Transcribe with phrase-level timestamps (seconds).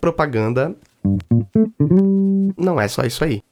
[0.00, 0.74] Propaganda
[2.56, 3.42] não é só isso aí.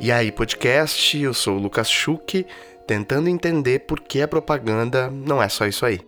[0.00, 2.46] E aí, podcast, eu sou o Lucas Schuch,
[2.86, 6.00] tentando entender por que a propaganda não é só isso aí.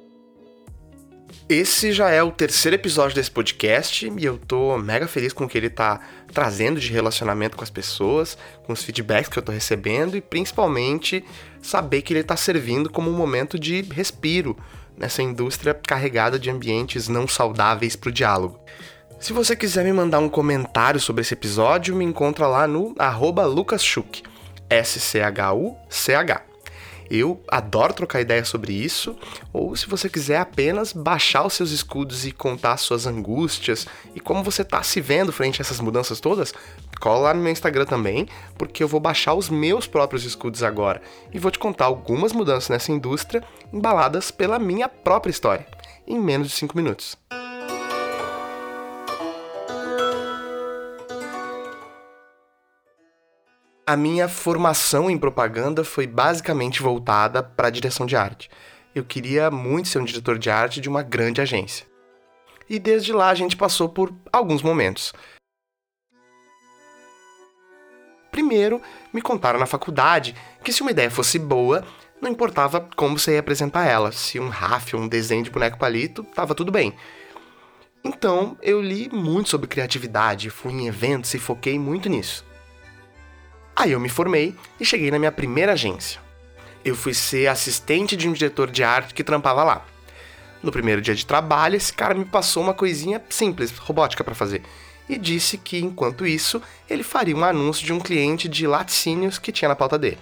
[1.48, 5.48] Esse já é o terceiro episódio desse podcast e eu tô mega feliz com o
[5.48, 6.00] que ele tá
[6.32, 11.24] trazendo de relacionamento com as pessoas, com os feedbacks que eu tô recebendo e principalmente
[11.62, 14.56] saber que ele tá servindo como um momento de respiro
[14.96, 18.58] nessa indústria carregada de ambientes não saudáveis para o diálogo.
[19.18, 23.46] Se você quiser me mandar um comentário sobre esse episódio, me encontra lá no arroba
[23.46, 24.22] lucaschuk,
[24.68, 26.42] S-C-H-U-C-H.
[27.10, 29.16] Eu adoro trocar ideias sobre isso,
[29.52, 34.42] ou se você quiser apenas baixar os seus escudos e contar suas angústias e como
[34.42, 36.52] você está se vendo frente a essas mudanças todas,
[37.00, 41.00] cola lá no meu Instagram também, porque eu vou baixar os meus próprios escudos agora
[41.32, 45.66] e vou te contar algumas mudanças nessa indústria embaladas pela minha própria história,
[46.06, 47.16] em menos de 5 minutos.
[53.88, 58.50] A minha formação em propaganda foi basicamente voltada para a direção de arte.
[58.92, 61.86] Eu queria muito ser um diretor de arte de uma grande agência.
[62.68, 65.12] E desde lá a gente passou por alguns momentos.
[68.32, 70.34] Primeiro, me contaram na faculdade
[70.64, 71.84] que se uma ideia fosse boa,
[72.20, 74.10] não importava como você ia apresentar ela.
[74.10, 76.92] Se um raf ou um desenho de boneco palito, tava tudo bem.
[78.02, 82.45] Então, eu li muito sobre criatividade, fui em eventos e foquei muito nisso.
[83.78, 86.18] Aí eu me formei e cheguei na minha primeira agência.
[86.82, 89.84] Eu fui ser assistente de um diretor de arte que trampava lá.
[90.62, 94.62] No primeiro dia de trabalho, esse cara me passou uma coisinha simples, robótica para fazer,
[95.06, 99.52] e disse que enquanto isso, ele faria um anúncio de um cliente de laticínios que
[99.52, 100.18] tinha na pauta dele.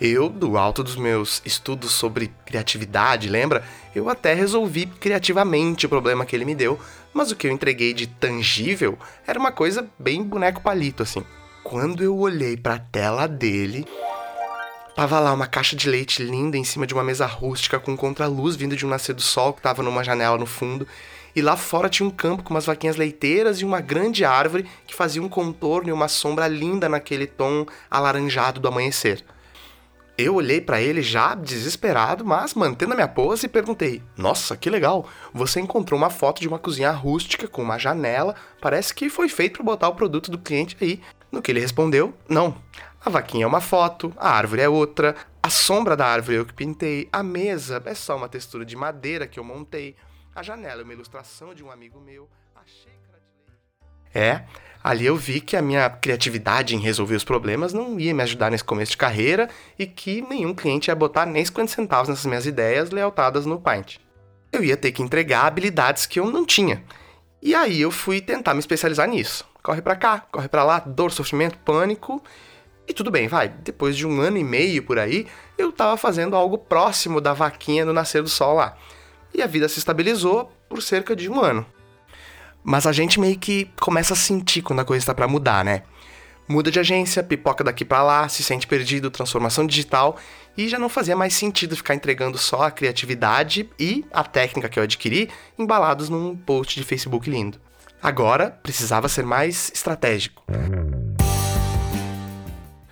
[0.00, 3.62] Eu, do alto dos meus estudos sobre criatividade, lembra?
[3.94, 6.80] Eu até resolvi criativamente o problema que ele me deu,
[7.12, 11.22] mas o que eu entreguei de tangível era uma coisa bem boneco palito assim.
[11.62, 13.86] Quando eu olhei para a tela dele,
[14.96, 18.56] tava lá uma caixa de leite linda em cima de uma mesa rústica com contraluz
[18.56, 20.88] vindo de um nascer do sol que tava numa janela no fundo.
[21.36, 24.94] E lá fora tinha um campo com umas vaquinhas leiteiras e uma grande árvore que
[24.94, 29.22] fazia um contorno e uma sombra linda naquele tom alaranjado do amanhecer.
[30.18, 34.68] Eu olhei para ele já desesperado, mas mantendo a minha pose e perguntei: "Nossa, que
[34.68, 35.08] legal!
[35.32, 39.54] Você encontrou uma foto de uma cozinha rústica com uma janela, parece que foi feito
[39.54, 41.00] para botar o produto do cliente aí".
[41.30, 42.56] No que ele respondeu: Não.
[43.02, 46.52] A vaquinha é uma foto, a árvore é outra, a sombra da árvore eu que
[46.52, 49.96] pintei, a mesa é só uma textura de madeira que eu montei,
[50.34, 54.18] a janela é uma ilustração de um amigo meu, a xícara de.
[54.18, 54.44] É,
[54.84, 58.50] ali eu vi que a minha criatividade em resolver os problemas não ia me ajudar
[58.50, 59.48] nesse começo de carreira
[59.78, 63.96] e que nenhum cliente ia botar nem 50 centavos nessas minhas ideias lealtadas no Paint.
[64.52, 66.84] Eu ia ter que entregar habilidades que eu não tinha.
[67.40, 71.12] E aí eu fui tentar me especializar nisso corre para cá, corre para lá, dor,
[71.12, 72.22] sofrimento, pânico.
[72.86, 73.48] E tudo bem, vai.
[73.48, 75.26] Depois de um ano e meio por aí,
[75.56, 78.76] eu tava fazendo algo próximo da vaquinha no nascer do sol lá.
[79.32, 81.64] E a vida se estabilizou por cerca de um ano.
[82.62, 85.82] Mas a gente meio que começa a sentir quando a coisa está para mudar, né?
[86.48, 90.16] Muda de agência, pipoca daqui para lá, se sente perdido, transformação digital
[90.56, 94.78] e já não fazia mais sentido ficar entregando só a criatividade e a técnica que
[94.78, 97.60] eu adquiri embalados num post de Facebook lindo.
[98.02, 100.42] Agora precisava ser mais estratégico.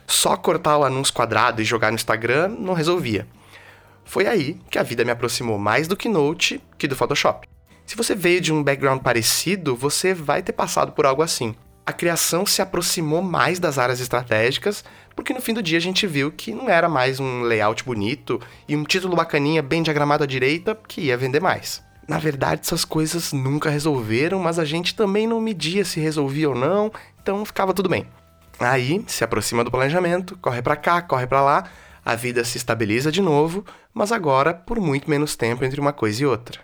[0.06, 3.26] Só cortar o anúncio quadrado e jogar no Instagram não resolvia.
[4.04, 7.48] Foi aí que a vida me aproximou mais do Keynote que do Photoshop.
[7.86, 11.54] Se você veio de um background parecido, você vai ter passado por algo assim.
[11.86, 14.84] A criação se aproximou mais das áreas estratégicas,
[15.16, 18.38] porque no fim do dia a gente viu que não era mais um layout bonito
[18.68, 21.82] e um título bacaninha bem diagramado à direita que ia vender mais.
[22.08, 26.54] Na verdade, essas coisas nunca resolveram, mas a gente também não media se resolvia ou
[26.54, 26.90] não,
[27.22, 28.06] então ficava tudo bem.
[28.58, 31.64] Aí, se aproxima do planejamento, corre para cá, corre para lá,
[32.02, 36.22] a vida se estabiliza de novo, mas agora por muito menos tempo entre uma coisa
[36.22, 36.60] e outra.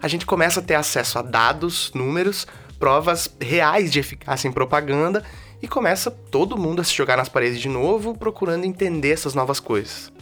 [0.00, 2.46] A gente começa a ter acesso a dados, números,
[2.78, 5.22] provas reais de eficácia em propaganda
[5.60, 9.60] e começa todo mundo a se jogar nas paredes de novo, procurando entender essas novas
[9.60, 10.13] coisas.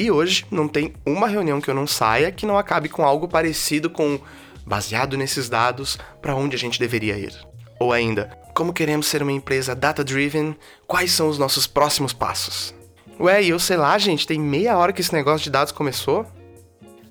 [0.00, 3.28] E hoje não tem uma reunião que eu não saia que não acabe com algo
[3.28, 4.18] parecido com
[4.64, 7.34] baseado nesses dados, para onde a gente deveria ir.
[7.78, 10.56] Ou ainda, como queremos ser uma empresa data-driven,
[10.86, 12.74] quais são os nossos próximos passos?
[13.20, 16.24] Ué, eu sei lá, gente, tem meia hora que esse negócio de dados começou?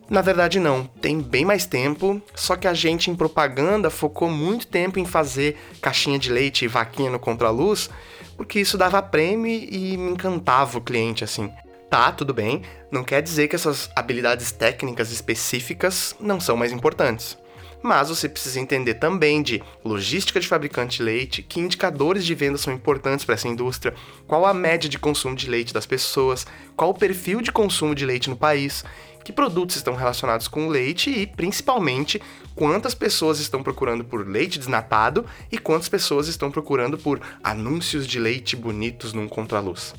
[0.10, 4.66] Na verdade, não, tem bem mais tempo, só que a gente em propaganda focou muito
[4.66, 7.88] tempo em fazer caixinha de leite e vaquinha no contraluz,
[8.36, 11.52] porque isso dava prêmio e me encantava o cliente, assim.
[11.90, 12.62] Tá, tudo bem.
[12.92, 17.36] Não quer dizer que essas habilidades técnicas específicas não são mais importantes.
[17.82, 22.58] Mas você precisa entender também de logística de fabricante de leite, que indicadores de venda
[22.58, 23.96] são importantes para essa indústria,
[24.28, 26.46] qual a média de consumo de leite das pessoas,
[26.76, 28.84] qual o perfil de consumo de leite no país,
[29.24, 32.22] que produtos estão relacionados com o leite e, principalmente,
[32.54, 38.20] quantas pessoas estão procurando por leite desnatado e quantas pessoas estão procurando por anúncios de
[38.20, 39.96] leite bonitos num contraluz.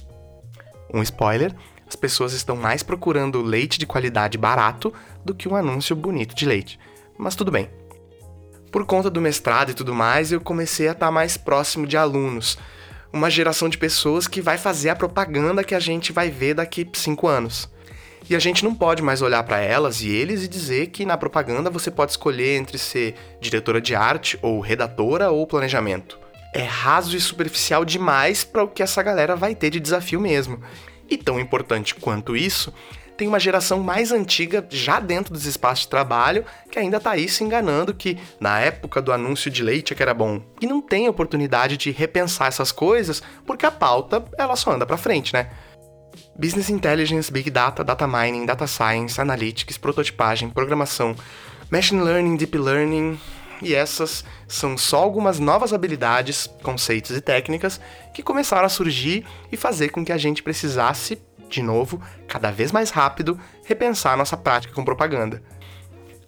[0.93, 1.55] Um spoiler:
[1.91, 4.95] as pessoas estão mais procurando leite de qualidade barato
[5.25, 6.79] do que um anúncio bonito de leite.
[7.19, 7.69] Mas tudo bem.
[8.71, 12.57] Por conta do mestrado e tudo mais, eu comecei a estar mais próximo de alunos.
[13.13, 16.89] Uma geração de pessoas que vai fazer a propaganda que a gente vai ver daqui
[16.93, 17.69] cinco anos.
[18.29, 21.17] E a gente não pode mais olhar para elas e eles e dizer que na
[21.17, 26.21] propaganda você pode escolher entre ser diretora de arte, ou redatora, ou planejamento.
[26.55, 30.61] É raso e superficial demais para o que essa galera vai ter de desafio mesmo.
[31.11, 32.73] E tão importante quanto isso,
[33.21, 37.29] tem uma geração mais antiga já dentro dos espaços de trabalho que ainda tá aí
[37.29, 40.41] se enganando que na época do anúncio de leite é que era bom.
[40.59, 44.97] E não tem oportunidade de repensar essas coisas porque a pauta ela só anda para
[44.97, 45.51] frente, né?
[46.35, 51.15] Business Intelligence, Big Data, Data Mining, Data Science, Analytics, prototipagem, programação,
[51.71, 53.21] Machine Learning, Deep Learning,
[53.63, 57.81] e essas são só algumas novas habilidades, conceitos e técnicas
[58.15, 62.73] que começaram a surgir e fazer com que a gente precisasse, de novo, cada vez
[62.73, 65.43] mais rápido, repensar nossa prática com propaganda.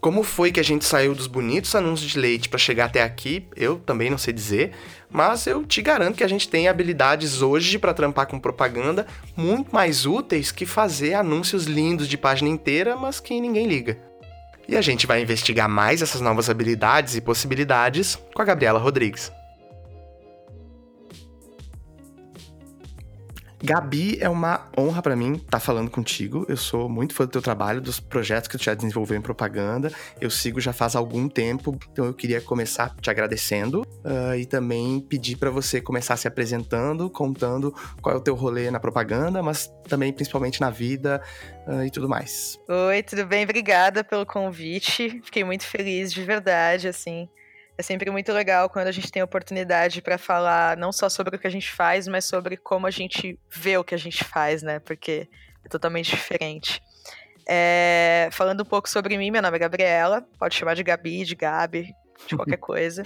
[0.00, 3.46] Como foi que a gente saiu dos bonitos anúncios de leite para chegar até aqui,
[3.55, 4.73] eu também não sei dizer,
[5.08, 9.06] mas eu te garanto que a gente tem habilidades hoje para trampar com propaganda
[9.37, 14.12] muito mais úteis que fazer anúncios lindos de página inteira, mas que ninguém liga.
[14.69, 19.32] E a gente vai investigar mais essas novas habilidades e possibilidades com a Gabriela Rodrigues.
[23.64, 26.44] Gabi, é uma honra para mim estar tá falando contigo.
[26.49, 29.93] Eu sou muito fã do teu trabalho, dos projetos que tu já desenvolveu em propaganda.
[30.20, 35.00] Eu sigo já faz algum tempo, então eu queria começar te agradecendo uh, e também
[35.00, 39.73] pedir para você começar se apresentando, contando qual é o teu rolê na propaganda, mas
[39.88, 41.23] também principalmente na vida
[41.69, 42.58] uh, e tudo mais.
[42.69, 43.44] Oi, tudo bem?
[43.44, 45.20] Obrigada pelo convite.
[45.25, 47.29] Fiquei muito feliz de verdade, assim.
[47.76, 51.38] É sempre muito legal quando a gente tem oportunidade para falar não só sobre o
[51.38, 54.62] que a gente faz, mas sobre como a gente vê o que a gente faz,
[54.62, 54.78] né?
[54.78, 55.28] Porque
[55.64, 56.82] é totalmente diferente.
[57.48, 61.34] É, falando um pouco sobre mim, meu nome é Gabriela, pode chamar de Gabi, de
[61.34, 61.92] Gabi,
[62.26, 63.02] de qualquer coisa.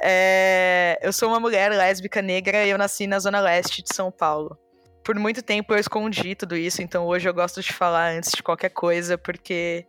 [0.00, 4.10] É, eu sou uma mulher lésbica negra e eu nasci na zona leste de São
[4.10, 4.58] Paulo.
[5.04, 8.42] Por muito tempo eu escondi tudo isso, então hoje eu gosto de falar antes de
[8.42, 9.86] qualquer coisa, porque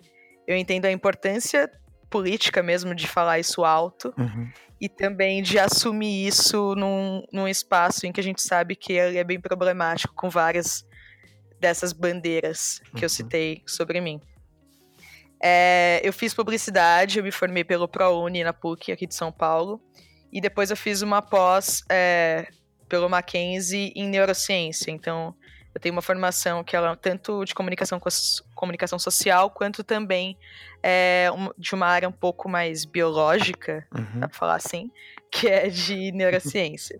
[0.48, 1.70] eu entendo a importância
[2.12, 4.52] política mesmo de falar isso alto uhum.
[4.80, 9.18] e também de assumir isso num, num espaço em que a gente sabe que ele
[9.18, 10.86] é bem problemático com várias
[11.60, 13.04] dessas bandeiras que uhum.
[13.04, 14.20] eu citei sobre mim.
[15.42, 19.82] É, eu fiz publicidade, eu me formei pelo ProUni na PUC aqui de São Paulo
[20.32, 22.48] e depois eu fiz uma pós é,
[22.88, 24.92] pelo Mackenzie em neurociência.
[24.92, 25.34] Então,
[25.74, 28.00] eu tenho uma formação que ela é tanto de comunicação,
[28.56, 30.38] comunicação social, quanto também
[30.84, 34.20] é, de uma área um pouco mais biológica, uhum.
[34.20, 34.92] dá pra falar assim,
[35.32, 37.00] que é de neurociência.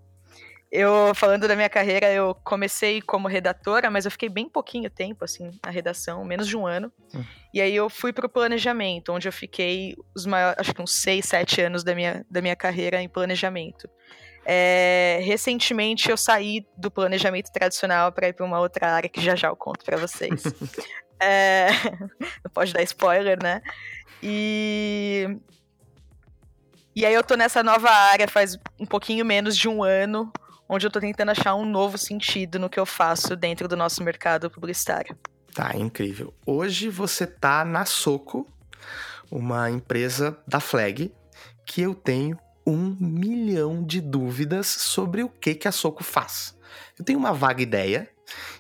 [0.72, 5.26] eu, falando da minha carreira, eu comecei como redatora, mas eu fiquei bem pouquinho tempo,
[5.26, 6.90] assim, na redação, menos de um ano.
[7.14, 7.26] Uhum.
[7.54, 11.26] E aí eu fui pro planejamento, onde eu fiquei os maiores, acho que uns seis,
[11.26, 13.90] sete anos da minha, da minha carreira em planejamento.
[14.46, 19.36] É, recentemente eu saí do planejamento tradicional para ir para uma outra área que já
[19.36, 20.44] já eu conto para vocês.
[21.20, 21.70] é,
[22.44, 23.62] não pode dar spoiler, né?
[24.22, 25.38] E
[26.96, 30.32] e aí eu tô nessa nova área faz um pouquinho menos de um ano,
[30.68, 34.04] onde eu tô tentando achar um novo sentido no que eu faço dentro do nosso
[34.04, 35.18] mercado publicitário.
[35.54, 36.34] Tá, incrível.
[36.46, 38.48] Hoje você tá na Soco,
[39.30, 41.14] uma empresa da Flag,
[41.66, 46.58] que eu tenho um milhão de dúvidas sobre o que, que a Soco faz.
[46.98, 48.10] Eu tenho uma vaga ideia,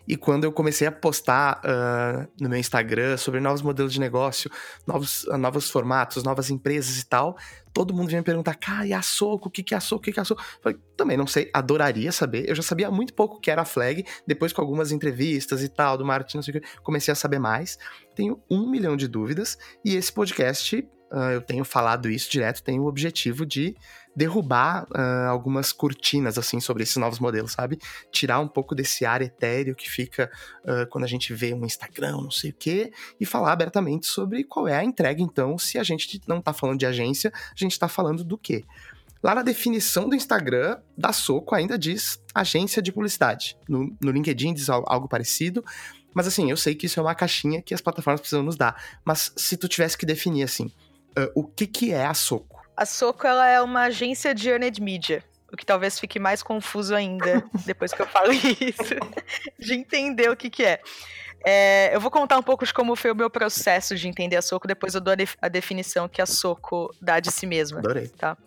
[0.08, 4.50] e quando eu comecei a postar uh, no meu Instagram sobre novos modelos de negócio,
[4.86, 7.38] novos, uh, novos formatos, novas empresas e tal,
[7.74, 9.48] todo mundo vinha me perguntar, cara, e a Soco?
[9.48, 10.02] O que, que é a Soco?
[10.02, 10.42] O que, que é a Soco?
[10.42, 12.50] Eu falei, também não sei, adoraria saber.
[12.50, 15.70] Eu já sabia muito pouco o que era a Flag, depois com algumas entrevistas e
[15.70, 17.78] tal, do Martin, não sei o que, comecei a saber mais.
[18.16, 22.80] Tenho um milhão de dúvidas, e esse podcast uh, eu tenho falado isso direto, tem
[22.80, 23.76] o objetivo de
[24.16, 27.80] derrubar uh, algumas cortinas, assim, sobre esses novos modelos, sabe?
[28.12, 30.30] Tirar um pouco desse ar etéreo que fica
[30.64, 34.44] uh, quando a gente vê um Instagram, não sei o quê, e falar abertamente sobre
[34.44, 37.78] qual é a entrega, então, se a gente não tá falando de agência, a gente
[37.78, 38.64] tá falando do quê?
[39.24, 43.56] Lá na definição do Instagram, da Soco ainda diz agência de publicidade.
[43.70, 45.64] No, no LinkedIn diz algo parecido.
[46.14, 48.76] Mas assim, eu sei que isso é uma caixinha que as plataformas precisam nos dar.
[49.06, 50.72] Mas se tu tivesse que definir assim,
[51.18, 52.62] uh, o que que é a Soco?
[52.76, 55.24] A Soco ela é uma agência de earned media.
[55.52, 58.96] O que talvez fique mais confuso ainda depois que eu falo isso,
[59.60, 60.80] de entender o que, que é.
[61.46, 61.92] é.
[61.94, 64.68] Eu vou contar um pouco de como foi o meu processo de entender a Soco,
[64.68, 67.80] depois eu dou a, definição que a Soco dá de si mesma.
[67.80, 68.08] Adorei.
[68.08, 68.38] Tá?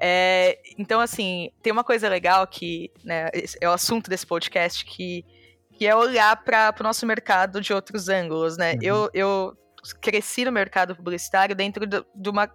[0.00, 3.28] É, então, assim, tem uma coisa legal que né,
[3.60, 5.24] é o assunto desse podcast, que,
[5.72, 8.74] que é olhar para o nosso mercado de outros ângulos, né?
[8.74, 8.78] Uhum.
[8.82, 9.58] Eu, eu
[10.00, 12.50] cresci no mercado publicitário dentro de, de uma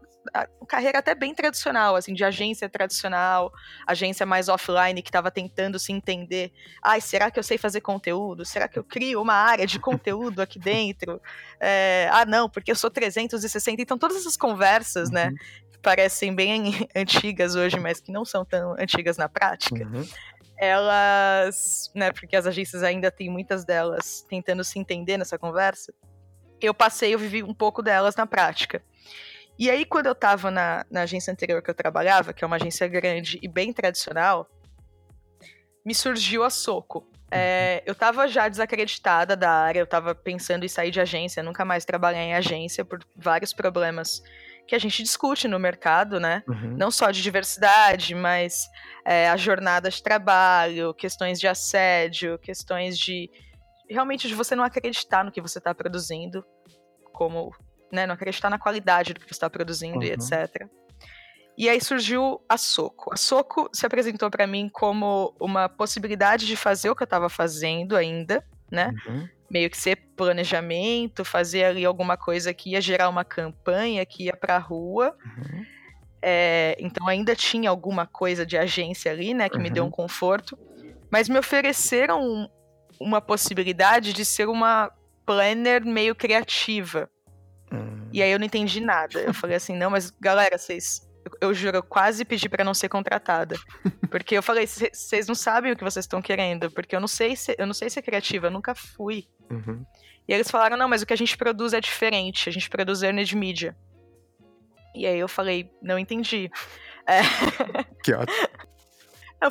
[0.67, 3.51] carreira até bem tradicional, assim, de agência tradicional,
[3.85, 6.51] agência mais offline que estava tentando se entender.
[6.81, 8.45] Ai, será que eu sei fazer conteúdo?
[8.45, 11.21] Será que eu crio uma área de conteúdo aqui dentro?
[11.59, 13.81] É, ah, não, porque eu sou 360.
[13.81, 15.31] Então, todas essas conversas, né, uhum.
[15.33, 15.39] né,
[15.81, 19.85] parecem bem antigas hoje, mas que não são tão antigas na prática.
[19.85, 20.07] Uhum.
[20.57, 25.93] Elas, né, porque as agências ainda têm muitas delas tentando se entender nessa conversa.
[26.63, 28.81] Eu passei, eu vivi um pouco delas na prática.
[29.59, 32.55] E aí, quando eu tava na, na agência anterior que eu trabalhava, que é uma
[32.55, 34.49] agência grande e bem tradicional,
[35.85, 37.07] me surgiu a Soco.
[37.29, 37.91] É, uhum.
[37.91, 41.83] eu tava já desacreditada da área, eu tava pensando em sair de agência, nunca mais
[41.83, 44.23] trabalhar em agência por vários problemas
[44.67, 46.43] que a gente discute no mercado, né?
[46.47, 46.75] Uhum.
[46.77, 48.69] Não só de diversidade, mas
[49.03, 53.29] é, a jornada de trabalho, questões de assédio, questões de
[53.89, 56.45] realmente de você não acreditar no que você está produzindo,
[57.11, 57.53] como
[57.91, 60.03] né, não acreditar na qualidade do que você está produzindo uhum.
[60.03, 60.67] e etc.
[61.55, 63.13] E aí surgiu a Soco.
[63.13, 67.29] A Soco se apresentou para mim como uma possibilidade de fazer o que eu estava
[67.29, 68.91] fazendo ainda, né?
[69.07, 69.29] Uhum.
[69.51, 74.35] Meio que ser planejamento, fazer ali alguma coisa que ia gerar uma campanha, que ia
[74.35, 75.15] para a rua.
[75.23, 75.65] Uhum.
[76.23, 79.47] É, então ainda tinha alguma coisa de agência ali, né?
[79.47, 79.91] Que me deu um uhum.
[79.91, 80.57] conforto.
[81.11, 82.49] Mas me ofereceram
[82.99, 84.91] uma possibilidade de ser uma
[85.25, 87.09] planner meio criativa.
[87.71, 88.09] Hum.
[88.11, 89.19] E aí eu não entendi nada.
[89.19, 91.07] Eu falei assim, não, mas galera, vocês.
[91.25, 93.55] Eu, eu juro, eu quase pedi para não ser contratada.
[94.09, 97.35] Porque eu falei, vocês não sabem o que vocês estão querendo, porque eu não sei
[97.35, 99.27] se eu não sei ser criativa, eu nunca fui.
[99.49, 99.85] Uhum.
[100.27, 103.01] E eles falaram, não, mas o que a gente produz é diferente, a gente produz
[103.03, 103.75] earned media.
[104.95, 106.51] E aí eu falei, não entendi.
[107.07, 107.21] É...
[108.03, 108.37] Que ótimo.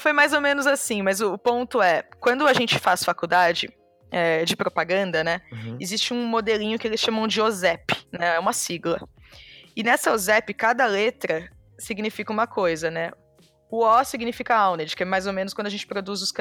[0.00, 3.68] Foi mais ou menos assim, mas o ponto é, quando a gente faz faculdade,
[4.12, 5.40] é, de propaganda, né?
[5.50, 5.78] Uhum.
[5.80, 8.37] Existe um modelinho que eles chamam de OZEP, né?
[8.37, 9.00] É uma sigla.
[9.75, 13.11] E nessa OZEP, cada letra significa uma coisa, né?
[13.70, 16.32] O O significa owned, que é mais ou menos quando a gente produz os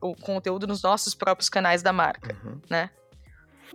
[0.00, 2.58] o conteúdo nos nossos próprios canais da marca, uhum.
[2.70, 2.88] né?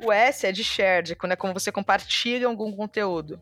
[0.03, 3.39] O S é de shared, quando é como você compartilha algum conteúdo.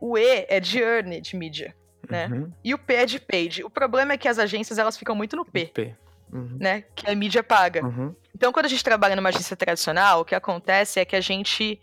[0.00, 1.74] O E é de earned media,
[2.08, 2.26] né?
[2.26, 2.52] Uhum.
[2.62, 3.64] E o P é de paid.
[3.64, 5.66] O problema é que as agências elas ficam muito no P.
[5.66, 5.96] P.
[6.32, 6.56] Uhum.
[6.60, 6.84] Né?
[6.94, 7.84] Que é mídia paga.
[7.84, 8.14] Uhum.
[8.34, 11.80] Então, quando a gente trabalha numa agência tradicional, o que acontece é que a gente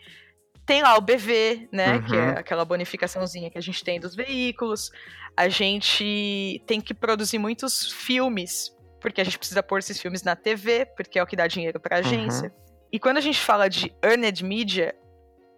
[0.65, 1.95] tem lá o BV, né?
[1.95, 2.01] Uhum.
[2.03, 4.91] Que é aquela bonificaçãozinha que a gente tem dos veículos.
[5.37, 10.35] A gente tem que produzir muitos filmes, porque a gente precisa pôr esses filmes na
[10.35, 12.49] TV, porque é o que dá dinheiro para a agência.
[12.49, 12.87] Uhum.
[12.91, 14.95] E quando a gente fala de earned media,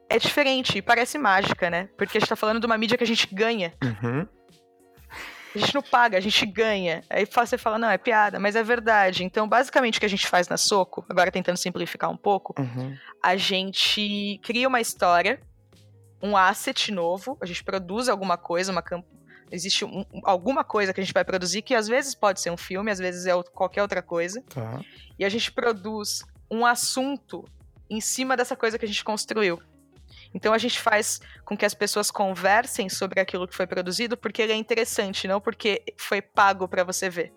[0.10, 1.90] é diferente, parece mágica, né?
[1.98, 3.74] Porque a gente tá falando de uma mídia que a gente ganha.
[3.84, 4.28] Uhum.
[5.56, 7.04] A gente não paga, a gente ganha.
[7.10, 9.24] Aí você fala, não, é piada, mas é verdade.
[9.24, 12.96] Então, basicamente, o que a gente faz na Soco, agora tentando simplificar um pouco, uhum.
[13.22, 15.40] a gente cria uma história,
[16.22, 18.84] um asset novo, a gente produz alguma coisa, uma
[19.52, 22.58] existe um, alguma coisa que a gente vai produzir que às vezes pode ser um
[22.58, 24.42] filme, às vezes é qualquer outra coisa.
[24.42, 24.82] Tá.
[25.18, 27.46] E a gente produz um assunto
[27.90, 29.60] em cima dessa coisa que a gente construiu.
[30.34, 34.42] Então a gente faz com que as pessoas conversem sobre aquilo que foi produzido porque
[34.42, 37.34] ele é interessante, não porque foi pago para você ver.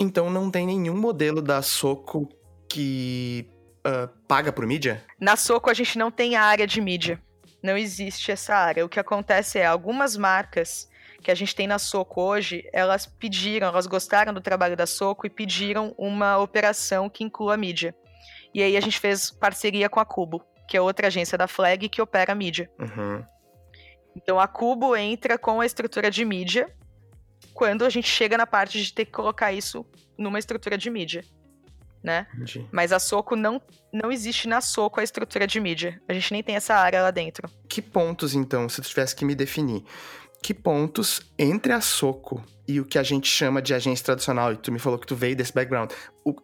[0.00, 2.28] Então não tem nenhum modelo da Soco
[2.68, 3.50] que
[3.86, 5.04] uh, paga por mídia?
[5.20, 7.20] Na Soco a gente não tem a área de mídia.
[7.62, 8.84] Não existe essa área.
[8.84, 10.88] O que acontece é algumas marcas
[11.20, 15.26] que a gente tem na Soco hoje, elas pediram, elas gostaram do trabalho da Soco
[15.26, 17.92] e pediram uma operação que inclua mídia.
[18.54, 21.88] E aí a gente fez parceria com a Cubo que é outra agência da Flag
[21.88, 22.70] que opera a mídia.
[22.78, 23.24] Uhum.
[24.14, 26.72] Então a Cubo entra com a estrutura de mídia
[27.54, 29.84] quando a gente chega na parte de ter que colocar isso
[30.16, 31.24] numa estrutura de mídia.
[32.02, 32.26] Né?
[32.70, 33.60] Mas a Soco não,
[33.92, 36.00] não existe na Soco a estrutura de mídia.
[36.08, 37.50] A gente nem tem essa área lá dentro.
[37.68, 39.84] Que pontos, então, se tu tivesse que me definir?
[40.40, 44.56] Que pontos entre a Soco e o que a gente chama de agência tradicional, e
[44.56, 45.90] tu me falou que tu veio desse background,
[46.24, 46.34] o,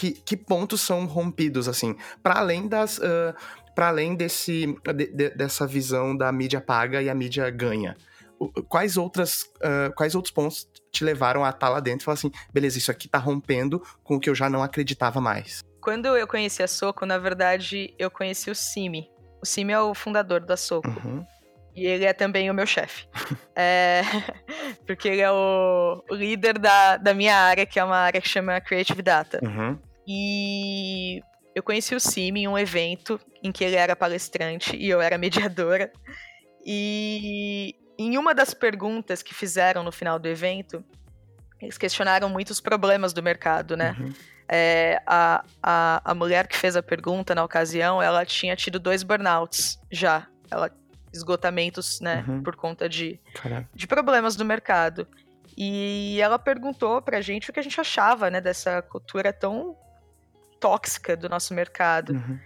[0.00, 2.96] que, que pontos são rompidos, assim, para além das.
[2.98, 3.34] Uh,
[3.80, 7.96] para além desse, de, de, dessa visão da mídia paga e a mídia ganha?
[8.68, 12.14] Quais, outras, uh, quais outros pontos te levaram a estar tá lá dentro e falar
[12.14, 15.62] assim, beleza, isso aqui tá rompendo com o que eu já não acreditava mais?
[15.80, 19.10] quando eu conheci a Soco, na verdade, eu conheci o Simi.
[19.42, 20.88] O Simi é o fundador da Soco.
[20.88, 21.24] Uhum.
[21.74, 23.08] E ele é também o meu chefe.
[23.56, 24.02] é,
[24.86, 28.28] porque ele é o, o, líder da, da minha área, que é uma área que
[28.28, 29.40] chama Creative Data.
[29.42, 29.78] Uhum.
[30.06, 31.22] E
[31.54, 35.18] eu conheci o Simi em um evento em que ele era palestrante e eu era
[35.18, 35.92] mediadora.
[36.64, 40.84] E em uma das perguntas que fizeram no final do evento,
[41.60, 43.96] eles questionaram muito os problemas do mercado, né?
[43.98, 44.12] Uhum.
[44.48, 49.02] É, a, a, a mulher que fez a pergunta na ocasião, ela tinha tido dois
[49.02, 50.26] burnouts já.
[50.50, 50.70] Ela,
[51.12, 52.24] esgotamentos, né?
[52.26, 52.42] Uhum.
[52.42, 53.20] Por conta de,
[53.74, 55.06] de problemas do mercado.
[55.56, 58.40] E ela perguntou pra gente o que a gente achava, né?
[58.40, 59.76] Dessa cultura tão
[60.60, 62.12] tóxica do nosso mercado.
[62.12, 62.38] Uhum.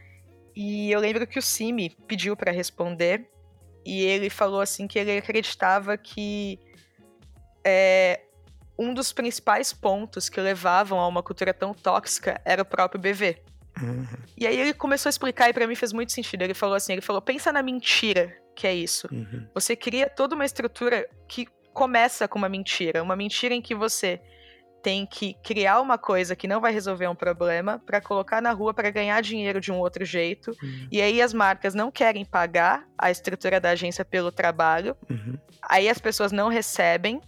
[0.54, 3.28] E eu lembro que o Simi pediu para responder
[3.84, 6.58] e ele falou assim que ele acreditava que
[7.64, 8.20] é,
[8.78, 13.42] um dos principais pontos que levavam a uma cultura tão tóxica era o próprio BV.
[13.82, 14.06] Uhum.
[14.36, 16.42] E aí ele começou a explicar e para mim fez muito sentido.
[16.42, 19.08] Ele falou assim, ele falou: "Pensa na mentira que é isso.
[19.12, 19.46] Uhum.
[19.52, 24.20] Você cria toda uma estrutura que começa com uma mentira, uma mentira em que você
[24.84, 28.74] tem que criar uma coisa que não vai resolver um problema para colocar na rua
[28.74, 30.50] para ganhar dinheiro de um outro jeito.
[30.62, 30.88] Uhum.
[30.92, 34.94] E aí as marcas não querem pagar a estrutura da agência pelo trabalho.
[35.08, 35.38] Uhum.
[35.62, 37.18] Aí as pessoas não recebem.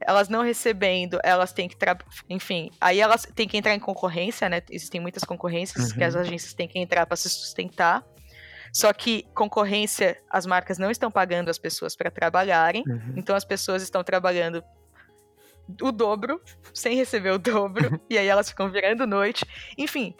[0.00, 1.76] Elas não recebendo, elas têm que
[2.28, 4.62] enfim, aí elas têm que entrar em concorrência, né?
[4.70, 5.98] Existem muitas concorrências Uhum.
[5.98, 8.02] que as agências têm que entrar para se sustentar.
[8.72, 12.82] Só que concorrência, as marcas não estão pagando as pessoas para trabalharem.
[12.86, 13.14] Uhum.
[13.16, 14.64] Então as pessoas estão trabalhando
[15.80, 16.40] o dobro,
[16.72, 19.44] sem receber o dobro, e aí elas ficam virando noite.
[19.78, 20.14] Enfim,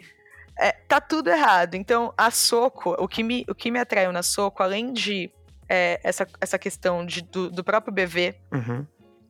[0.57, 1.75] é, tá tudo errado.
[1.75, 5.31] Então, a Soco, o que me, o que me atraiu na Soco, além de
[5.67, 8.85] é, essa, essa questão de, do, do próprio BV Uhum.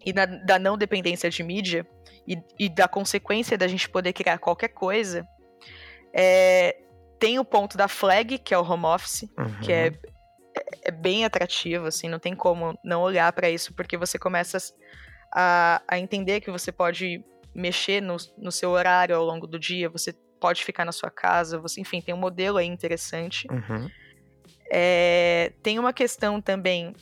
[0.05, 1.85] e da, da não dependência de mídia,
[2.27, 5.27] e, e da consequência da gente poder criar qualquer coisa,
[6.13, 6.77] é,
[7.19, 9.59] tem o ponto da flag, que é o home office, Uhum.
[9.61, 9.91] que é,
[10.83, 14.57] é bem atrativo, assim, não tem como não olhar para isso, porque você começa
[15.33, 19.89] a, a entender que você pode mexer no, no seu horário ao longo do dia,
[19.89, 23.47] você pode ficar na sua casa, você, enfim, tem um modelo aí interessante.
[23.49, 23.89] Uhum.
[24.71, 26.93] É, tem uma questão também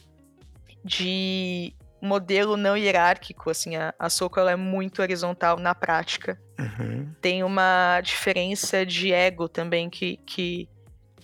[0.83, 6.37] de modelo não hierárquico, assim, a, a Soco ela é muito horizontal na prática.
[6.59, 7.13] Uhum.
[7.21, 10.67] Tem uma diferença de ego também que, que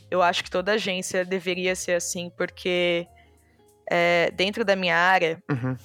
[0.10, 3.06] eu acho que toda agência deveria ser assim, porque
[3.90, 5.76] é, dentro da minha área, Uhum.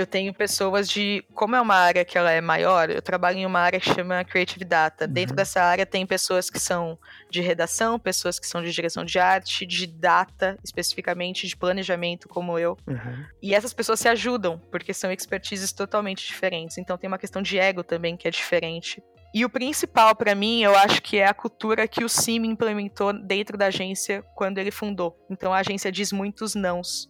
[0.00, 1.24] Eu tenho pessoas de.
[1.34, 4.24] Como é uma área que ela é maior, eu trabalho em uma área que chama
[4.24, 5.06] Creative Data.
[5.06, 5.36] Dentro Uhum.
[5.36, 6.98] dessa área tem pessoas que são
[7.30, 12.58] de redação, pessoas que são de direção de arte, de data, especificamente, de planejamento, como
[12.58, 12.76] eu.
[12.86, 13.24] Uhum.
[13.42, 16.78] E essas pessoas se ajudam, porque são expertises totalmente diferentes.
[16.78, 19.02] Então tem uma questão de ego também que é diferente.
[19.32, 23.12] E o principal para mim, eu acho que é a cultura que o Sim implementou
[23.12, 25.16] dentro da agência quando ele fundou.
[25.30, 27.08] Então a agência diz muitos nãos,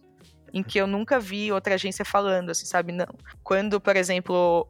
[0.53, 2.91] em que eu nunca vi outra agência falando, assim, sabe?
[2.91, 3.07] Não.
[3.43, 4.67] Quando, por exemplo,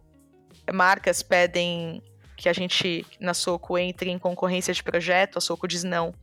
[0.71, 2.01] marcas pedem
[2.37, 6.13] que a gente na Soco entre em concorrência de projeto, a Soco diz não.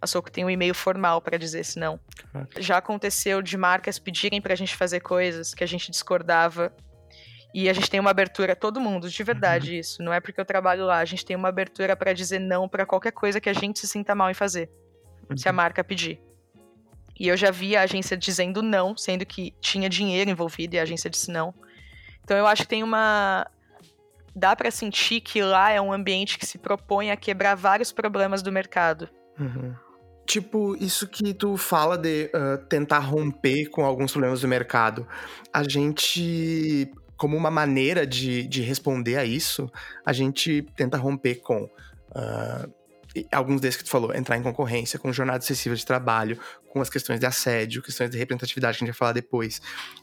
[0.00, 2.00] A Soco tem um e-mail formal para dizer esse não.
[2.32, 2.60] Caraca.
[2.60, 6.72] Já aconteceu de marcas pedirem pra gente fazer coisas que a gente discordava.
[7.52, 10.02] E a gente tem uma abertura, todo mundo, de verdade isso.
[10.02, 12.86] Não é porque eu trabalho lá, a gente tem uma abertura pra dizer não pra
[12.86, 14.70] qualquer coisa que a gente se sinta mal em fazer,
[15.36, 16.22] se a marca pedir.
[17.20, 20.82] E eu já vi a agência dizendo não, sendo que tinha dinheiro envolvido e a
[20.82, 21.52] agência disse não.
[22.24, 23.46] Então eu acho que tem uma
[24.34, 28.40] dá pra sentir que lá é um ambiente que se propõe a quebrar vários problemas
[28.42, 29.06] do mercado.
[29.38, 29.74] Uhum.
[30.24, 35.06] Tipo, isso que tu fala de ah, tentar romper com alguns problemas do mercado.
[35.52, 39.70] A gente, como uma maneira de, de responder a isso,
[40.06, 41.68] a gente tenta romper com
[42.16, 42.79] e
[43.32, 46.88] alguns desses que tu falou, entrar em concorrência com jornada excessiva de trabalho, com as
[46.88, 49.60] questões de assédio, questões de representatividade que a gente vai falar depois.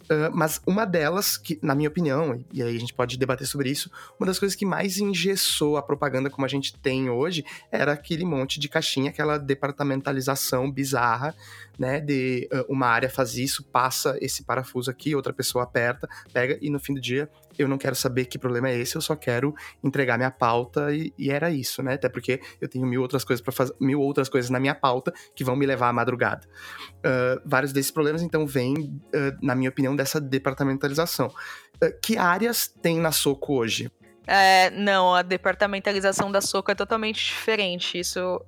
[0.10, 3.70] Ah, mas uma delas, que, na minha opinião, e aí a gente pode debater sobre
[3.70, 3.89] isso,
[4.20, 8.26] uma das coisas que mais engessou a propaganda como a gente tem hoje era aquele
[8.26, 11.34] monte de caixinha, aquela departamentalização bizarra,
[11.80, 12.02] né?
[12.02, 16.70] De uh, uma área faz isso, passa esse parafuso aqui, outra pessoa aperta, pega, e
[16.70, 19.54] no fim do dia eu não quero saber que problema é esse, eu só quero
[19.84, 21.93] entregar minha pauta e, e era isso, né?
[21.93, 25.13] Até porque eu tenho mil outras coisas para fazer, mil outras coisas na minha pauta
[25.36, 26.48] que vão me levar à madrugada.
[26.98, 31.28] Uh, vários desses problemas, então, vêm, uh, na minha opinião, dessa departamentalização.
[31.28, 33.91] Uh, que áreas tem na Soco hoje?
[34.26, 37.98] É, não, a departamentalização da Soco é totalmente diferente.
[37.98, 38.41] Isso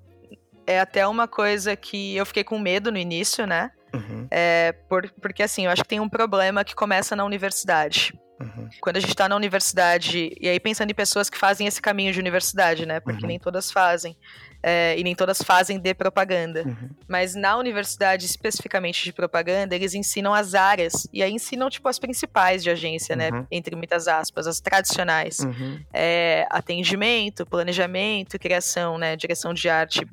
[0.67, 3.71] é até uma coisa que eu fiquei com medo no início, né?
[3.93, 4.27] Uhum.
[4.29, 8.13] É, por, porque assim, eu acho que tem um problema que começa na universidade.
[8.39, 8.69] Uhum.
[8.79, 12.13] Quando a gente está na universidade, e aí pensando em pessoas que fazem esse caminho
[12.13, 12.99] de universidade, né?
[12.99, 13.27] Porque uhum.
[13.27, 14.15] nem todas fazem
[14.61, 16.63] é, e nem todas fazem de propaganda.
[16.65, 16.89] Uhum.
[17.07, 21.97] Mas na universidade, especificamente de propaganda, eles ensinam as áreas, e aí ensinam, tipo, as
[21.97, 23.29] principais de agência, né?
[23.29, 23.39] uhum.
[23.39, 23.47] né?
[23.51, 25.39] Entre muitas aspas, as tradicionais.
[25.39, 25.79] Uhum.
[25.93, 29.15] É, atendimento, planejamento, criação, né?
[29.15, 30.05] Direção de arte,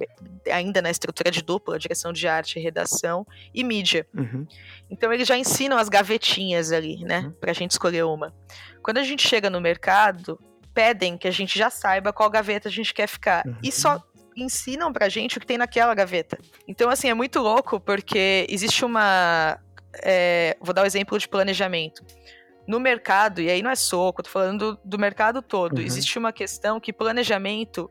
[0.50, 4.06] ainda na estrutura de dupla, direção de arte, redação e mídia.
[4.14, 4.46] Uhum.
[4.88, 7.20] Então eles já ensinam as gavetinhas ali, né?
[7.20, 7.32] Uhum.
[7.32, 8.32] Pra gente escolher uma.
[8.82, 10.38] Quando a gente chega no mercado,
[10.72, 13.44] pedem que a gente já saiba qual gaveta a gente quer ficar.
[13.62, 14.00] E só
[14.36, 16.38] ensinam pra gente o que tem naquela gaveta.
[16.68, 19.58] Então, assim, é muito louco porque existe uma.
[20.02, 22.04] É, vou dar o um exemplo de planejamento.
[22.68, 25.84] No mercado, e aí não é soco, tô falando do, do mercado todo, uhum.
[25.84, 27.88] existe uma questão que planejamento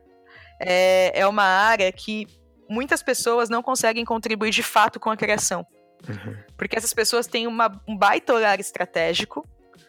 [0.60, 2.26] é, é uma área que
[2.68, 5.66] muitas pessoas não conseguem contribuir de fato com a criação.
[6.06, 6.36] Uhum.
[6.56, 9.48] Porque essas pessoas têm uma, um baita olhar estratégico,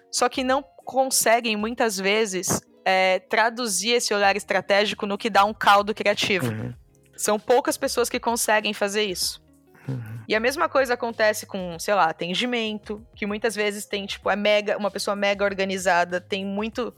[0.09, 5.53] só que não conseguem muitas vezes é, traduzir esse olhar estratégico no que dá um
[5.53, 6.49] caldo criativo.
[6.49, 6.73] Uhum.
[7.17, 9.43] São poucas pessoas que conseguem fazer isso.
[9.89, 10.21] Uhum.
[10.25, 14.37] E a mesma coisa acontece com, sei lá, atendimento, que muitas vezes tem, tipo, é
[14.37, 16.95] mega, uma pessoa mega organizada, tem muito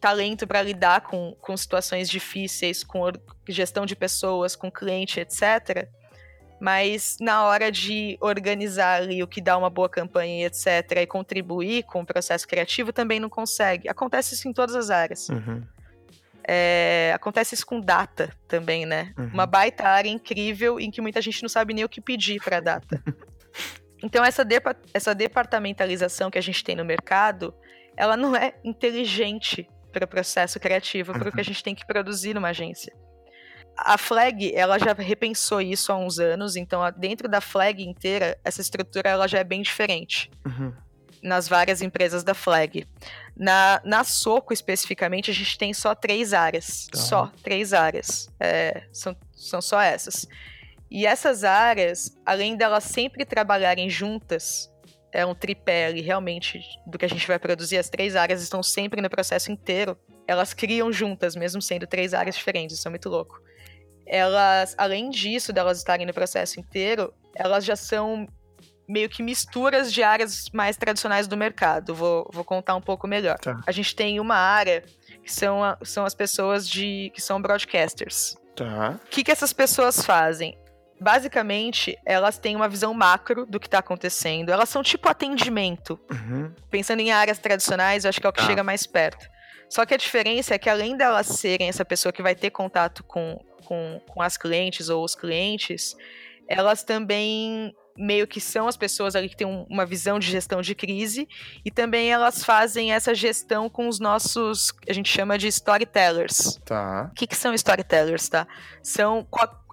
[0.00, 3.12] talento para lidar com, com situações difíceis, com
[3.46, 5.86] gestão de pessoas, com cliente, etc
[6.60, 11.84] mas na hora de organizar ali o que dá uma boa campanha etc, e contribuir
[11.84, 13.88] com o processo criativo, também não consegue.
[13.88, 15.28] Acontece isso em todas as áreas.
[15.28, 15.62] Uhum.
[16.48, 19.12] É, acontece isso com data também, né?
[19.18, 19.30] Uhum.
[19.34, 22.60] Uma baita área incrível em que muita gente não sabe nem o que pedir para
[22.60, 23.02] data.
[24.02, 27.52] então, essa, depa essa departamentalização que a gente tem no mercado,
[27.96, 31.44] ela não é inteligente para o processo criativo, para o que a uhum.
[31.44, 32.92] gente tem que produzir numa agência
[33.76, 38.60] a Flag, ela já repensou isso há uns anos, então dentro da Flag inteira, essa
[38.60, 40.30] estrutura ela já é bem diferente.
[40.46, 40.72] Uhum.
[41.22, 42.86] Nas várias empresas da Flag.
[43.36, 46.86] Na, na Soco, especificamente, a gente tem só três áreas.
[46.90, 46.98] Tá.
[46.98, 48.28] Só três áreas.
[48.38, 50.26] É, são, são só essas.
[50.90, 54.70] E essas áreas, além delas sempre trabalharem juntas,
[55.12, 58.62] é um tripé ali, realmente, do que a gente vai produzir, as três áreas estão
[58.62, 59.98] sempre no processo inteiro.
[60.28, 62.78] Elas criam juntas, mesmo sendo três áreas diferentes.
[62.78, 63.40] Isso é muito louco
[64.06, 68.26] elas, além disso, delas estarem no processo inteiro, elas já são
[68.88, 71.94] meio que misturas de áreas mais tradicionais do mercado.
[71.94, 73.38] Vou, vou contar um pouco melhor.
[73.38, 73.60] Tá.
[73.66, 74.84] A gente tem uma área
[75.22, 78.36] que são, a, são as pessoas de que são broadcasters.
[78.54, 78.98] Tá.
[79.04, 80.56] O que, que essas pessoas fazem?
[80.98, 84.50] Basicamente, elas têm uma visão macro do que está acontecendo.
[84.50, 85.98] Elas são tipo atendimento.
[86.10, 86.50] Uhum.
[86.70, 88.46] Pensando em áreas tradicionais, eu acho que é o que tá.
[88.46, 89.26] chega mais perto.
[89.68, 93.02] Só que a diferença é que além delas serem essa pessoa que vai ter contato
[93.04, 95.96] com, com, com as clientes ou os clientes,
[96.48, 100.74] elas também meio que são as pessoas ali que têm uma visão de gestão de
[100.74, 101.26] crise
[101.64, 106.60] e também elas fazem essa gestão com os nossos, a gente chama de storytellers.
[106.64, 107.08] Tá.
[107.10, 108.46] O que, que são storytellers, tá?
[108.82, 109.26] São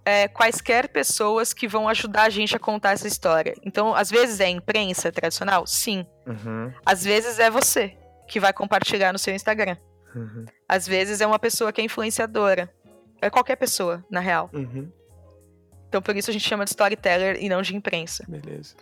[0.05, 3.53] é, quaisquer pessoas que vão ajudar a gente a contar essa história.
[3.63, 5.67] Então, às vezes é imprensa tradicional?
[5.67, 6.05] Sim.
[6.25, 6.71] Uhum.
[6.85, 7.97] Às vezes é você
[8.33, 9.77] que vai compartilhar no seu Instagram.
[10.15, 10.45] Uhum.
[10.67, 12.67] Às vezes é uma pessoa que é influenciadora.
[13.21, 14.49] É qualquer pessoa, na real.
[14.51, 14.91] Uhum.
[15.87, 18.25] Então por isso a gente chama de storyteller e não de imprensa.
[18.27, 18.75] Beleza.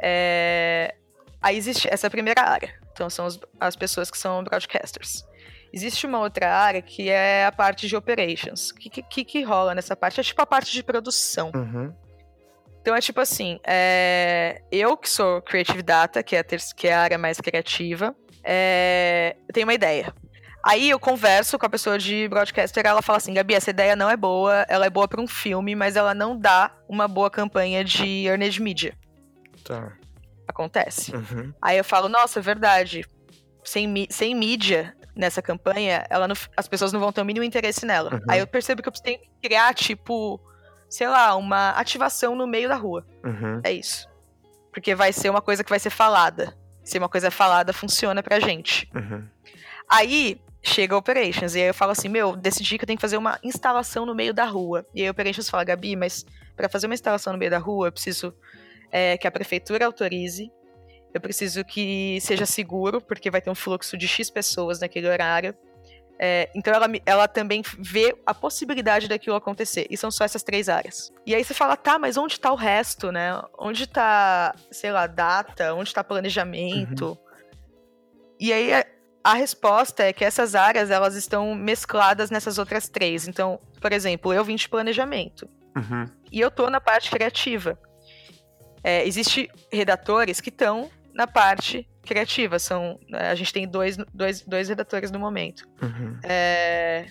[0.00, 0.94] É...
[1.42, 2.72] Aí existe essa primeira área.
[2.92, 5.24] Então são as, as pessoas que são broadcasters.
[5.72, 8.70] Existe uma outra área que é a parte de operations.
[8.70, 10.20] O que, que, que rola nessa parte?
[10.20, 11.50] É tipo a parte de produção.
[11.52, 11.92] Uhum.
[12.80, 14.62] Então é tipo assim, é...
[14.70, 16.60] eu que sou Creative Data, que é ter...
[16.76, 19.36] que é a área mais criativa, é...
[19.48, 20.12] eu tenho uma ideia.
[20.64, 24.08] Aí eu converso com a pessoa de broadcaster, ela fala assim, Gabi, essa ideia não
[24.08, 27.82] é boa, ela é boa para um filme, mas ela não dá uma boa campanha
[27.84, 28.96] de earned media.
[29.64, 29.92] Tá.
[30.46, 31.14] Acontece.
[31.14, 31.52] Uhum.
[31.60, 33.04] Aí eu falo, nossa, é verdade.
[33.64, 37.84] Sem, sem mídia nessa campanha, ela não, as pessoas não vão ter o mínimo interesse
[37.84, 38.14] nela.
[38.14, 38.20] Uhum.
[38.28, 40.40] Aí eu percebo que eu tenho que criar, tipo,
[40.88, 43.04] sei lá, uma ativação no meio da rua.
[43.24, 43.60] Uhum.
[43.64, 44.08] É isso.
[44.72, 46.56] Porque vai ser uma coisa que vai ser falada.
[46.84, 48.90] Se uma coisa é falada, funciona pra gente.
[48.94, 49.24] Uhum.
[49.88, 51.54] Aí, chega a Operations.
[51.54, 54.14] E aí eu falo assim, meu, decidi que eu tenho que fazer uma instalação no
[54.14, 54.86] meio da rua.
[54.94, 56.24] E aí a Operations fala, Gabi, mas
[56.56, 58.34] para fazer uma instalação no meio da rua, eu preciso
[58.90, 60.50] é, que a prefeitura autorize.
[61.12, 65.54] Eu preciso que seja seguro, porque vai ter um fluxo de X pessoas naquele horário.
[66.24, 69.88] É, então ela, ela também vê a possibilidade daquilo acontecer.
[69.90, 71.12] E são só essas três áreas.
[71.26, 73.42] E aí você fala, tá, mas onde tá o resto, né?
[73.58, 75.74] Onde tá, sei lá, data?
[75.74, 77.08] Onde tá planejamento?
[77.08, 77.16] Uhum.
[78.38, 78.70] E aí
[79.24, 83.26] a resposta é que essas áreas elas estão mescladas nessas outras três.
[83.26, 86.06] Então, por exemplo, eu vim de planejamento uhum.
[86.30, 87.76] e eu tô na parte criativa.
[88.84, 92.58] É, Existem redatores que estão na parte criativa.
[92.58, 95.68] São, né, a gente tem dois, dois, dois redatores no momento.
[95.80, 96.18] Uhum.
[96.22, 97.06] É,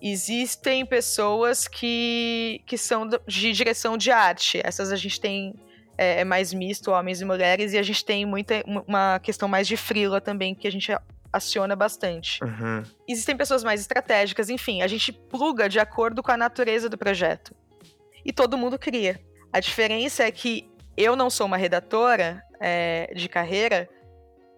[0.00, 4.60] existem pessoas que, que são de direção de arte.
[4.62, 5.54] Essas a gente tem
[5.96, 9.66] é, é, mais misto, homens e mulheres, e a gente tem muita uma questão mais
[9.66, 10.92] de frila também, que a gente
[11.32, 12.42] aciona bastante.
[12.44, 12.82] Uhum.
[13.08, 17.54] Existem pessoas mais estratégicas, enfim, a gente pluga de acordo com a natureza do projeto.
[18.24, 19.20] E todo mundo cria.
[19.52, 23.88] A diferença é que eu não sou uma redatora é, de carreira,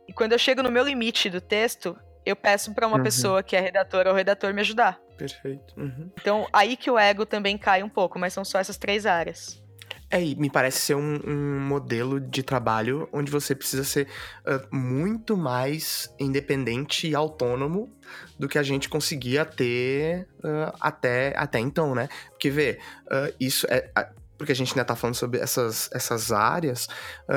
[0.08, 3.02] e quando eu chego no meu limite do texto, eu peço para uma uhum.
[3.02, 5.00] pessoa que é redatora ou redator me ajudar.
[5.16, 5.74] Perfeito.
[5.76, 6.10] Uhum.
[6.20, 9.62] Então, aí que o ego também cai um pouco, mas são só essas três áreas.
[10.08, 14.06] É, e me parece ser um, um, modelo de trabalho onde você precisa ser
[14.46, 17.92] uh, muito mais independente e autônomo
[18.38, 22.08] do que a gente conseguia ter uh, até, até então, né?
[22.30, 23.90] Porque, vê, uh, isso é.
[24.36, 26.88] Porque a gente ainda tá falando sobre essas, essas áreas,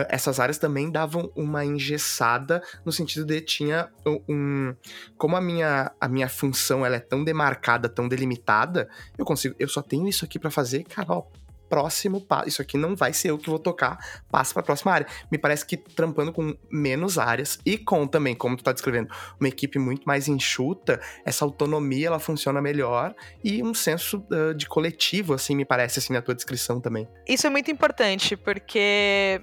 [0.10, 3.90] essas áreas também davam uma engessada no sentido de tinha
[4.28, 4.76] um.
[5.18, 9.56] Como a minha, a minha função ela é tão demarcada, tão delimitada, eu consigo.
[9.58, 11.24] Eu só tenho isso aqui para fazer, cara, ó,
[11.70, 12.50] próximo passo.
[12.50, 13.98] Isso aqui não vai ser eu que vou tocar,
[14.32, 15.08] passa para a próxima área.
[15.32, 19.48] Me parece que trampando com menos áreas e com também, como tu tá descrevendo, uma
[19.48, 25.34] equipe muito mais enxuta, essa autonomia ela funciona melhor e um senso uh, de coletivo,
[25.34, 27.08] assim, me parece, assim, na tua descrição também.
[27.28, 29.42] Isso é muito importante, porque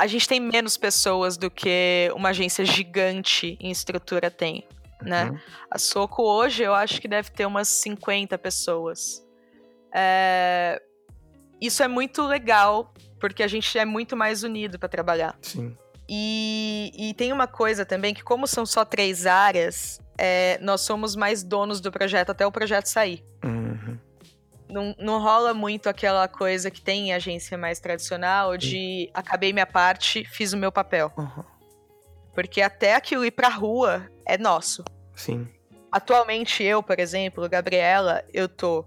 [0.00, 4.66] a gente tem menos pessoas do que uma agência gigante em estrutura tem,
[5.02, 5.30] né?
[5.30, 5.38] Uhum.
[5.70, 9.22] A Soco hoje eu acho que deve ter umas 50 pessoas.
[9.94, 10.80] É,
[11.60, 15.36] isso é muito legal, porque a gente é muito mais unido para trabalhar.
[15.42, 15.76] Sim.
[16.08, 21.14] E, e, tem uma coisa também, que como são só três áreas, é, nós somos
[21.14, 23.24] mais donos do projeto até o projeto sair.
[23.44, 23.96] Uhum.
[24.68, 29.10] Não, não rola muito aquela coisa que tem em agência mais tradicional de Sim.
[29.14, 31.12] acabei minha parte, fiz o meu papel.
[31.16, 31.44] Uhum.
[32.34, 34.84] Porque até aquilo ir pra rua é nosso.
[35.14, 35.46] Sim.
[35.92, 38.84] Atualmente eu, por exemplo, Gabriela, eu tô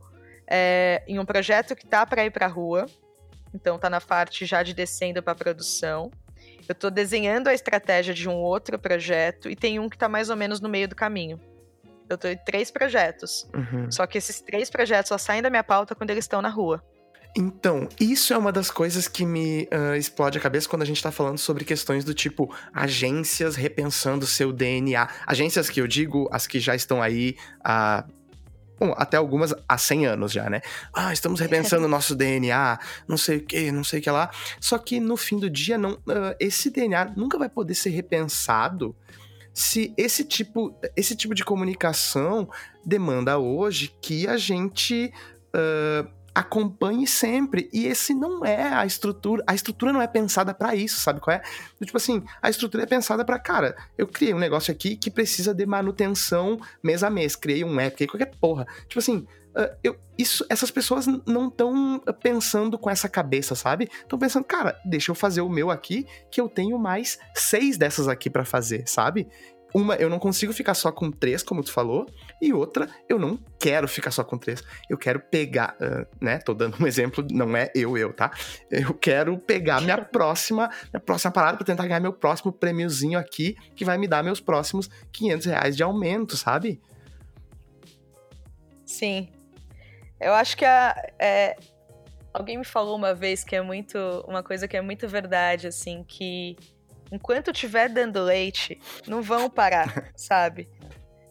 [0.47, 2.85] é, em um projeto que tá para ir para rua,
[3.53, 6.11] então tá na parte já de descendo para produção.
[6.67, 10.29] Eu tô desenhando a estratégia de um outro projeto e tem um que tá mais
[10.29, 11.39] ou menos no meio do caminho.
[12.09, 13.49] Eu tô em três projetos.
[13.53, 13.91] Uhum.
[13.91, 16.83] Só que esses três projetos só saem da minha pauta quando eles estão na rua.
[17.35, 21.01] Então, isso é uma das coisas que me uh, explode a cabeça quando a gente
[21.01, 25.09] tá falando sobre questões do tipo agências repensando seu DNA.
[25.25, 28.05] Agências que eu digo, as que já estão aí há
[28.83, 30.59] Bom, até algumas há 100 anos já, né?
[30.93, 34.29] Ah, estamos repensando o nosso DNA, não sei o que, não sei o que lá.
[34.59, 38.93] Só que no fim do dia, não, uh, esse DNA nunca vai poder ser repensado
[39.53, 42.49] se esse tipo, esse tipo de comunicação
[42.85, 45.13] demanda hoje que a gente
[45.55, 47.69] uh, acompanhe sempre.
[47.71, 49.43] E esse não é a estrutura.
[49.45, 51.41] A estrutura não é pensada para isso, sabe qual é?
[51.83, 55.53] Tipo assim, a estrutura é pensada para, cara, eu criei um negócio aqui que precisa
[55.53, 57.35] de manutenção mês a mês.
[57.35, 58.65] Criei um app, criei qualquer porra.
[58.87, 63.87] Tipo assim, Uh, eu, isso, essas pessoas não estão pensando com essa cabeça, sabe?
[64.01, 68.07] Estão pensando, cara, deixa eu fazer o meu aqui, que eu tenho mais seis dessas
[68.07, 69.27] aqui para fazer, sabe?
[69.73, 72.05] Uma, eu não consigo ficar só com três, como tu falou,
[72.41, 74.63] e outra, eu não quero ficar só com três.
[74.89, 76.37] Eu quero pegar, uh, né?
[76.37, 78.31] Tô dando um exemplo, não é eu, eu, tá?
[78.69, 83.55] Eu quero pegar minha próxima, minha próxima parada para tentar ganhar meu próximo prêmiozinho aqui,
[83.75, 86.81] que vai me dar meus próximos 500 reais de aumento, sabe?
[88.85, 89.29] Sim.
[90.19, 91.57] Eu acho que a, é,
[92.33, 96.03] alguém me falou uma vez que é muito, uma coisa que é muito verdade, assim,
[96.03, 96.55] que
[97.13, 100.67] enquanto estiver dando leite, não vão parar, sabe?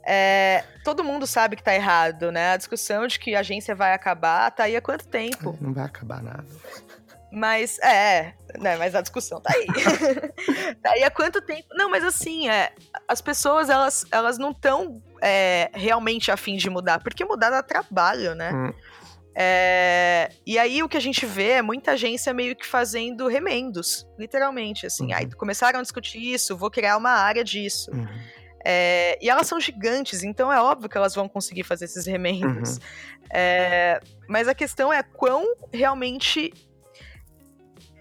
[0.04, 2.52] É, todo mundo sabe que tá errado, né?
[2.52, 5.56] A discussão de que a agência vai acabar tá aí há quanto tempo?
[5.60, 6.46] Não vai acabar nada.
[7.30, 8.76] Mas, é, né?
[8.76, 9.66] Mas a discussão tá aí.
[10.82, 11.68] tá aí há quanto tempo?
[11.72, 12.72] Não, mas assim, é,
[13.08, 18.34] as pessoas, elas, elas não estão é, realmente afim de mudar, porque mudar dá trabalho,
[18.34, 18.52] né?
[18.52, 18.72] Hum.
[19.34, 24.06] É, e aí o que a gente vê é muita agência meio que fazendo remendos,
[24.18, 25.06] literalmente, assim.
[25.06, 25.14] Uhum.
[25.14, 27.90] Aí começaram a discutir isso, vou criar uma área disso.
[27.92, 28.06] Uhum.
[28.64, 32.76] É, e elas são gigantes, então é óbvio que elas vão conseguir fazer esses remendos.
[32.76, 32.82] Uhum.
[33.30, 36.52] É, mas a questão é quão realmente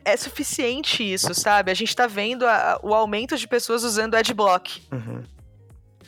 [0.04, 1.72] é suficiente isso, sabe?
[1.72, 4.82] A gente tá vendo a, o aumento de pessoas usando adblock.
[4.92, 5.24] Uhum.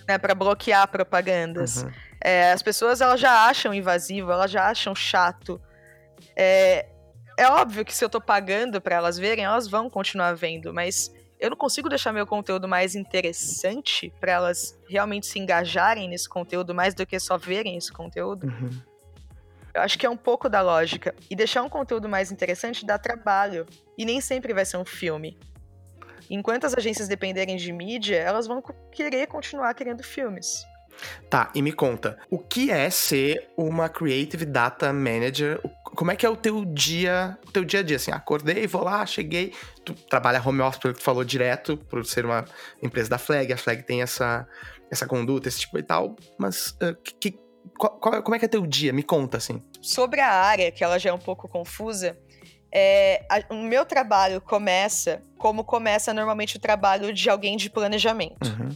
[0.07, 1.85] Né, para bloquear propagandas.
[2.23, 5.61] É, as pessoas elas já acham invasivo, elas já acham chato.
[6.35, 6.87] É,
[7.37, 11.11] é óbvio que se eu tô pagando para elas verem, elas vão continuar vendo, mas
[11.37, 16.73] eu não consigo deixar meu conteúdo mais interessante para elas realmente se engajarem nesse conteúdo
[16.73, 18.47] mais do que só verem esse conteúdo.
[18.47, 18.69] Uhum.
[19.73, 21.13] Eu acho que é um pouco da lógica.
[21.29, 23.65] E deixar um conteúdo mais interessante dá trabalho.
[23.97, 25.37] E nem sempre vai ser um filme.
[26.29, 30.63] Enquanto as agências dependerem de mídia, elas vão querer continuar criando filmes.
[31.29, 35.59] Tá, e me conta, o que é ser uma Creative Data Manager?
[35.83, 37.97] Como é que é o teu dia, o teu dia a dia?
[37.97, 39.53] Assim, acordei, vou lá, cheguei,
[39.83, 42.45] tu trabalha home office, pelo que tu falou direto, por ser uma
[42.81, 44.47] empresa da Flag, a Flag tem essa,
[44.91, 47.37] essa conduta, esse tipo e tal, mas uh, que,
[47.77, 48.93] qual, qual, como é que é teu dia?
[48.93, 49.61] Me conta, assim.
[49.81, 52.17] Sobre a área, que ela já é um pouco confusa,
[52.71, 58.47] é, a, o meu trabalho começa como começa normalmente o trabalho de alguém de planejamento.
[58.47, 58.75] Uhum.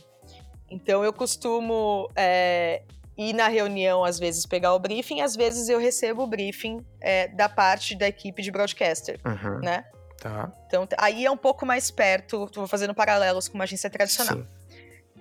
[0.70, 2.84] Então eu costumo é,
[3.18, 7.28] ir na reunião, às vezes pegar o briefing, às vezes eu recebo o briefing é,
[7.30, 9.60] da parte da equipe de broadcaster, uhum.
[9.60, 9.86] né?
[10.20, 10.52] Tá.
[10.68, 14.44] Então aí é um pouco mais perto, tô fazendo paralelos com uma agência tradicional.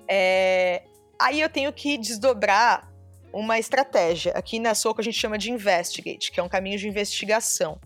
[0.09, 0.83] É,
[1.19, 2.91] aí eu tenho que desdobrar
[3.33, 4.33] uma estratégia.
[4.33, 7.79] Aqui na Soco a gente chama de investigate, que é um caminho de investigação.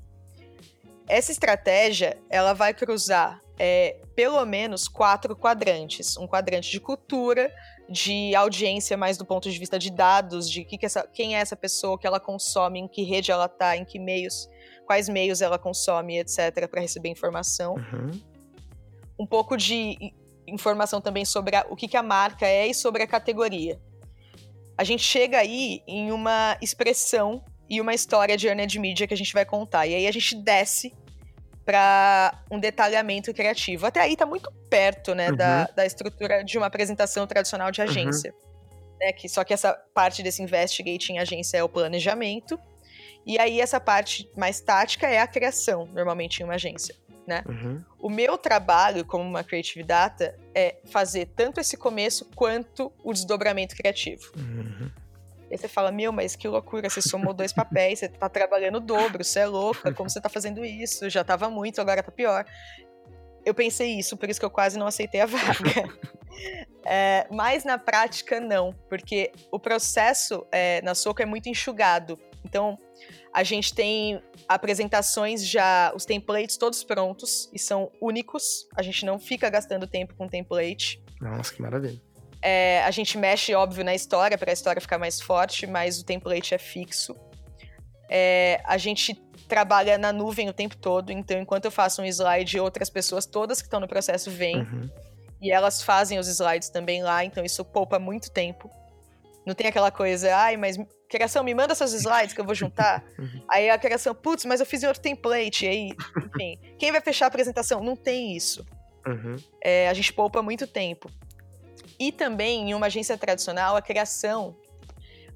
[1.09, 6.16] Essa estratégia, ela vai cruzar é, pelo menos quatro quadrantes.
[6.16, 7.53] Um quadrante de cultura,
[7.90, 11.40] de audiência mais do ponto de vista de dados, de que que essa, quem é
[11.40, 14.49] essa pessoa, que ela consome, em que rede ela está, em que meios,
[14.87, 17.75] quais meios ela consome, etc., para receber informação.
[17.75, 18.11] Uhum.
[19.18, 20.14] Um pouco de
[20.49, 23.79] informação também sobre a, o que, que a marca é e sobre a categoria.
[24.79, 29.16] A gente chega aí em uma expressão e uma história de earned media que a
[29.16, 29.87] gente vai contar.
[29.87, 30.94] E aí a gente desce
[31.70, 33.87] para um detalhamento criativo.
[33.87, 35.37] Até aí tá muito perto, né, uhum.
[35.37, 38.33] da, da estrutura de uma apresentação tradicional de agência.
[38.33, 38.98] Uhum.
[39.00, 42.59] Né, que, só que essa parte desse investigate em agência é o planejamento.
[43.24, 46.96] E aí essa parte mais tática é a criação, normalmente em uma agência.
[47.24, 47.44] Né?
[47.48, 47.85] Uhum.
[48.00, 53.76] O meu trabalho como uma creative data é fazer tanto esse começo quanto o desdobramento
[53.76, 54.33] criativo.
[54.37, 54.90] Uhum.
[55.50, 58.76] E aí você fala, meu, mas que loucura, você somou dois papéis, você tá trabalhando
[58.76, 61.10] o dobro, você é louca, como você tá fazendo isso?
[61.10, 62.44] Já tava muito, agora tá pior.
[63.44, 65.88] Eu pensei isso, por isso que eu quase não aceitei a vaga.
[66.86, 72.16] é, mas na prática, não, porque o processo é, na Soco é muito enxugado.
[72.44, 72.78] Então,
[73.34, 78.68] a gente tem apresentações já, os templates todos prontos e são únicos.
[78.76, 81.02] A gente não fica gastando tempo com template.
[81.20, 82.00] Nossa, que maravilha.
[82.42, 86.05] É, a gente mexe, óbvio, na história para a história ficar mais forte, mas o
[86.05, 87.14] template é fixo.
[88.09, 89.14] É, a gente
[89.46, 93.61] trabalha na nuvem o tempo todo, então enquanto eu faço um slide, outras pessoas, todas
[93.61, 94.57] que estão no processo, vêm.
[94.57, 94.90] Uhum.
[95.40, 98.70] E elas fazem os slides também lá, então isso poupa muito tempo.
[99.46, 100.76] Não tem aquela coisa, ai, mas
[101.09, 103.05] criação, me manda seus slides que eu vou juntar.
[103.18, 103.44] Uhum.
[103.48, 105.66] Aí a criação, putz, mas eu fiz em outro template.
[105.66, 107.83] E aí, enfim, quem vai fechar a apresentação?
[107.83, 108.64] Não tem isso.
[109.07, 109.37] Uhum.
[109.62, 111.11] É, a gente poupa muito tempo.
[112.00, 114.56] E também, em uma agência tradicional, a criação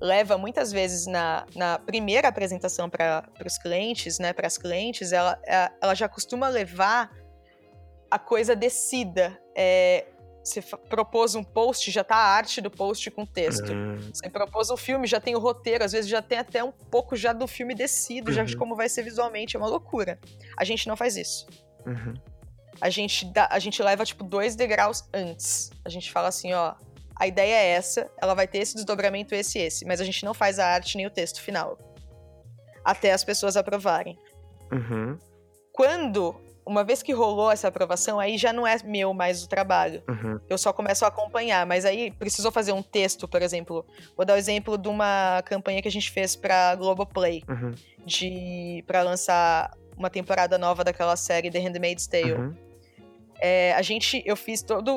[0.00, 5.38] leva muitas vezes na, na primeira apresentação para os clientes, né, para as clientes, ela,
[5.46, 7.14] é, ela já costuma levar
[8.10, 9.38] a coisa descida.
[9.54, 10.06] É,
[10.42, 13.70] você propôs um post, já tá a arte do post com texto.
[13.70, 13.98] Uhum.
[14.12, 17.14] Você propôs um filme, já tem o roteiro, às vezes já tem até um pouco
[17.14, 18.36] já do filme descido, uhum.
[18.36, 20.18] já de como vai ser visualmente, é uma loucura.
[20.58, 21.46] A gente não faz isso.
[21.86, 22.14] Uhum
[22.80, 25.70] a gente, dá, a gente leva, tipo, dois degraus antes.
[25.84, 26.74] A gente fala assim, ó,
[27.16, 30.24] a ideia é essa, ela vai ter esse desdobramento, esse e esse, mas a gente
[30.24, 31.78] não faz a arte nem o texto final.
[32.84, 34.18] Até as pessoas aprovarem.
[34.72, 35.18] Uhum.
[35.72, 36.34] Quando,
[36.66, 40.02] uma vez que rolou essa aprovação, aí já não é meu mais o trabalho.
[40.08, 40.40] Uhum.
[40.48, 43.86] Eu só começo a acompanhar, mas aí precisou fazer um texto, por exemplo.
[44.16, 47.72] Vou dar o exemplo de uma campanha que a gente fez pra Globoplay, uhum.
[48.04, 52.32] de para lançar uma temporada nova daquela série The Handmaid's Tale.
[52.32, 52.54] Uhum.
[53.40, 54.92] É, a gente, eu fiz toda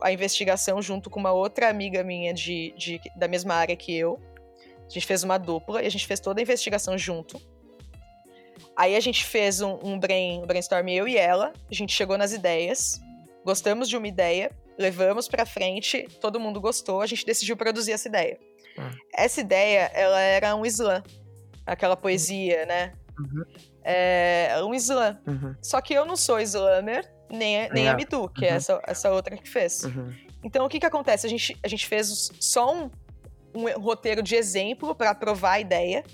[0.00, 4.20] a investigação junto com uma outra amiga minha de, de, da mesma área que eu.
[4.86, 7.40] A gente fez uma dupla e a gente fez toda a investigação junto.
[8.76, 11.52] Aí a gente fez um, um, brain, um brainstorm, eu e ela.
[11.70, 13.00] A gente chegou nas ideias,
[13.44, 18.08] gostamos de uma ideia, levamos pra frente, todo mundo gostou, a gente decidiu produzir essa
[18.08, 18.38] ideia.
[18.78, 18.90] Uhum.
[19.14, 21.02] Essa ideia, ela era um slam,
[21.66, 22.92] aquela poesia, né?
[23.18, 23.44] Uhum.
[23.84, 25.18] É um slam.
[25.26, 25.54] Uhum.
[25.62, 28.54] Só que eu não sou slammer, nem, nem a Midu, que é uhum.
[28.54, 29.84] é essa, essa outra que fez.
[29.84, 30.14] Uhum.
[30.44, 31.26] Então, o que que acontece?
[31.26, 32.90] A gente, a gente fez só um,
[33.54, 36.04] um roteiro de exemplo para aprovar a ideia.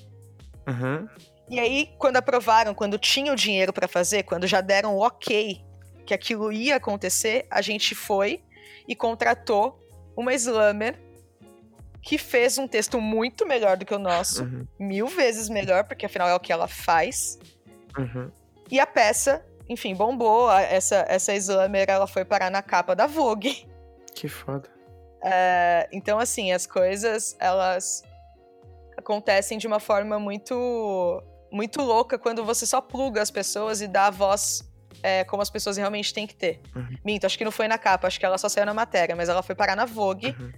[0.66, 1.09] Uhum.
[1.49, 5.64] E aí, quando aprovaram, quando tinha o dinheiro para fazer, quando já deram o ok
[6.05, 8.42] que aquilo ia acontecer, a gente foi
[8.86, 9.78] e contratou
[10.16, 10.99] uma slammer
[12.03, 14.66] que fez um texto muito melhor do que o nosso, uhum.
[14.78, 17.38] mil vezes melhor, porque afinal é o que ela faz.
[17.99, 18.30] Uhum.
[18.70, 20.51] E a peça, enfim, bombou.
[20.53, 23.66] Essa, essa slammer, ela foi parar na capa da Vogue.
[24.14, 24.68] Que foda.
[25.22, 28.03] É, então, assim, as coisas, elas
[28.96, 34.09] acontecem de uma forma muito muito louca quando você só pluga as pessoas e dá
[34.09, 34.68] a voz
[35.03, 36.61] é, como as pessoas realmente têm que ter.
[36.74, 36.96] Uhum.
[37.05, 39.28] Minto, acho que não foi na capa, acho que ela só saiu na matéria, mas
[39.28, 40.53] ela foi parar na Vogue Uhum.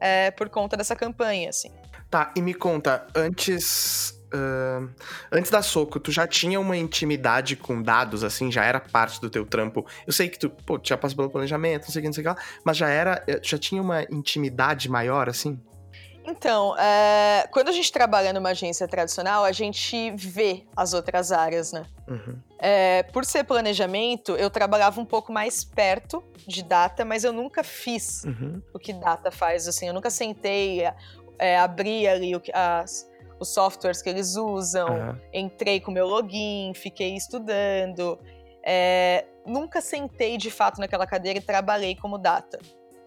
[0.00, 1.70] é, por conta dessa campanha, assim.
[2.10, 4.20] Tá, e me conta, antes.
[4.32, 4.86] Ah,
[5.30, 8.50] antes da Soco, tu já tinha uma intimidade com dados, assim?
[8.50, 9.86] Já era parte do teu trampo?
[10.06, 12.22] Eu sei que tu, pô, já passou pelo planejamento, não sei o que, não sei
[12.22, 13.22] o que lá, mas já era.
[13.26, 15.60] eh, Já tinha uma intimidade maior, assim?
[16.24, 21.72] Então, é, quando a gente trabalha numa agência tradicional, a gente vê as outras áreas,
[21.72, 21.84] né?
[22.06, 22.38] Uhum.
[22.60, 27.64] É, por ser planejamento, eu trabalhava um pouco mais perto de data, mas eu nunca
[27.64, 28.62] fiz Uhum.
[28.72, 29.88] o que data faz, assim.
[29.88, 30.82] Eu nunca sentei,
[31.40, 33.04] é, abri ali o que- as-
[33.42, 35.20] os softwares que eles usam, Aham.
[35.32, 38.18] entrei com meu login, fiquei estudando.
[38.64, 42.58] É, nunca sentei de fato naquela cadeira e trabalhei como data.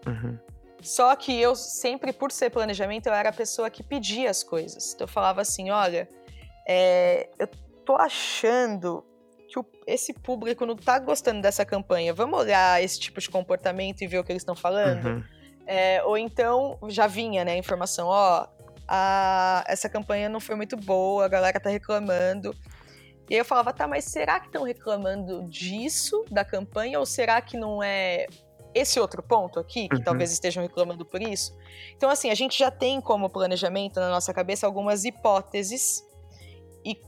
[0.06, 0.38] Uhum.
[0.82, 4.92] Só que eu sempre, por ser planejamento, eu era a pessoa que pedia as coisas.
[4.94, 6.08] Então eu falava assim, olha,
[6.68, 7.48] é, eu
[7.84, 9.04] tô achando
[9.48, 12.12] que o- esse público não tá gostando dessa campanha.
[12.12, 15.06] Vamos olhar esse tipo de comportamento e ver o que eles estão falando?
[15.06, 15.24] Uhum.
[15.66, 18.46] É, ou então já vinha, né, a informação, ó,
[19.66, 22.54] essa campanha não foi muito boa, a galera tá reclamando.
[23.28, 27.40] E aí eu falava, tá, mas será que estão reclamando disso, da campanha, ou será
[27.40, 28.26] que não é
[28.72, 30.02] esse outro ponto aqui, que Uhum.
[30.04, 31.56] talvez estejam reclamando por isso?
[31.96, 36.04] Então, assim, a gente já tem como planejamento na nossa cabeça algumas hipóteses,
[36.84, 37.00] e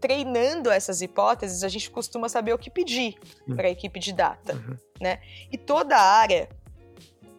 [0.00, 3.14] treinando essas hipóteses, a gente costuma saber o que pedir
[3.46, 3.54] Sim.
[3.54, 4.76] para a equipe de data, Uhum.
[5.00, 5.20] né?
[5.52, 6.48] E toda a área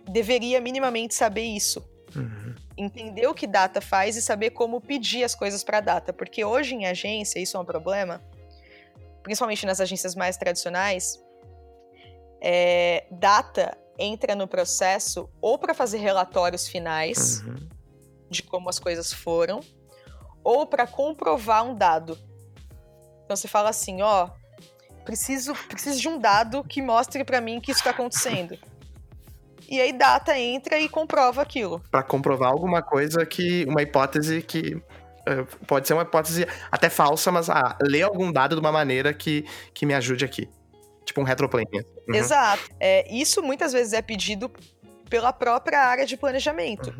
[0.09, 1.83] deveria minimamente saber isso.
[2.15, 2.55] Uhum.
[2.77, 6.13] Entender o que data faz e saber como pedir as coisas para data.
[6.13, 8.21] Porque hoje em agência, isso é um problema,
[9.23, 11.21] principalmente nas agências mais tradicionais,
[12.41, 17.69] é, data entra no processo ou para fazer relatórios finais Uhum.
[18.29, 19.59] de como as coisas foram,
[20.43, 22.17] ou para comprovar um dado.
[23.25, 24.29] Então você fala assim, ó,
[25.05, 28.57] preciso, preciso de um dado que mostre para mim que isso está acontecendo.
[29.71, 31.81] E aí data entra e comprova aquilo.
[31.89, 33.63] Pra comprovar alguma coisa que.
[33.69, 34.75] Uma hipótese que.
[35.25, 39.13] eh, pode ser uma hipótese até falsa, mas ah, ler algum dado de uma maneira
[39.13, 40.49] que, que me ajude aqui.
[41.05, 41.67] Tipo um retroplane.
[41.73, 42.15] Uhum.
[42.15, 42.69] Exato.
[42.81, 44.51] É, isso muitas vezes é pedido
[45.09, 46.93] pela própria área de planejamento.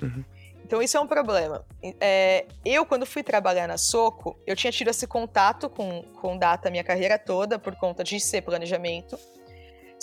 [0.00, 0.24] Uhum.
[0.64, 1.64] Então isso é um problema.
[2.00, 6.68] É, eu, quando fui trabalhar na Soco, eu tinha tido esse contato com, com data
[6.68, 9.18] a minha carreira toda, por conta de ser planejamento.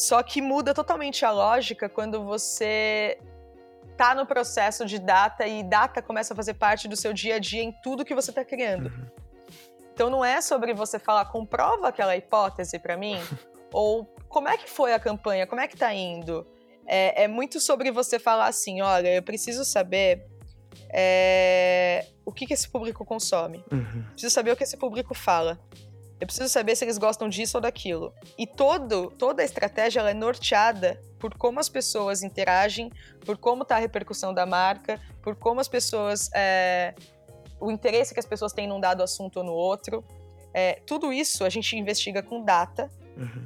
[0.01, 3.19] Só que muda totalmente a lógica quando você
[3.95, 7.39] tá no processo de data e data começa a fazer parte do seu dia a
[7.39, 8.87] dia em tudo que você tá criando.
[8.87, 9.05] Uhum.
[9.93, 13.19] Então não é sobre você falar, comprova aquela hipótese para mim,
[13.71, 16.47] ou como é que foi a campanha, como é que tá indo.
[16.87, 20.25] É, é muito sobre você falar assim, olha, eu preciso saber
[20.89, 23.63] é, o que, que esse público consome.
[23.71, 24.03] Uhum.
[24.13, 25.59] Preciso saber o que esse público fala.
[26.21, 28.13] Eu preciso saber se eles gostam disso ou daquilo.
[28.37, 32.91] E todo, toda a estratégia ela é norteada por como as pessoas interagem,
[33.25, 36.29] por como está a repercussão da marca, por como as pessoas.
[36.33, 36.93] é,
[37.59, 40.03] o interesse que as pessoas têm num dado assunto ou no outro.
[40.53, 43.45] É, tudo isso a gente investiga com data Uhum.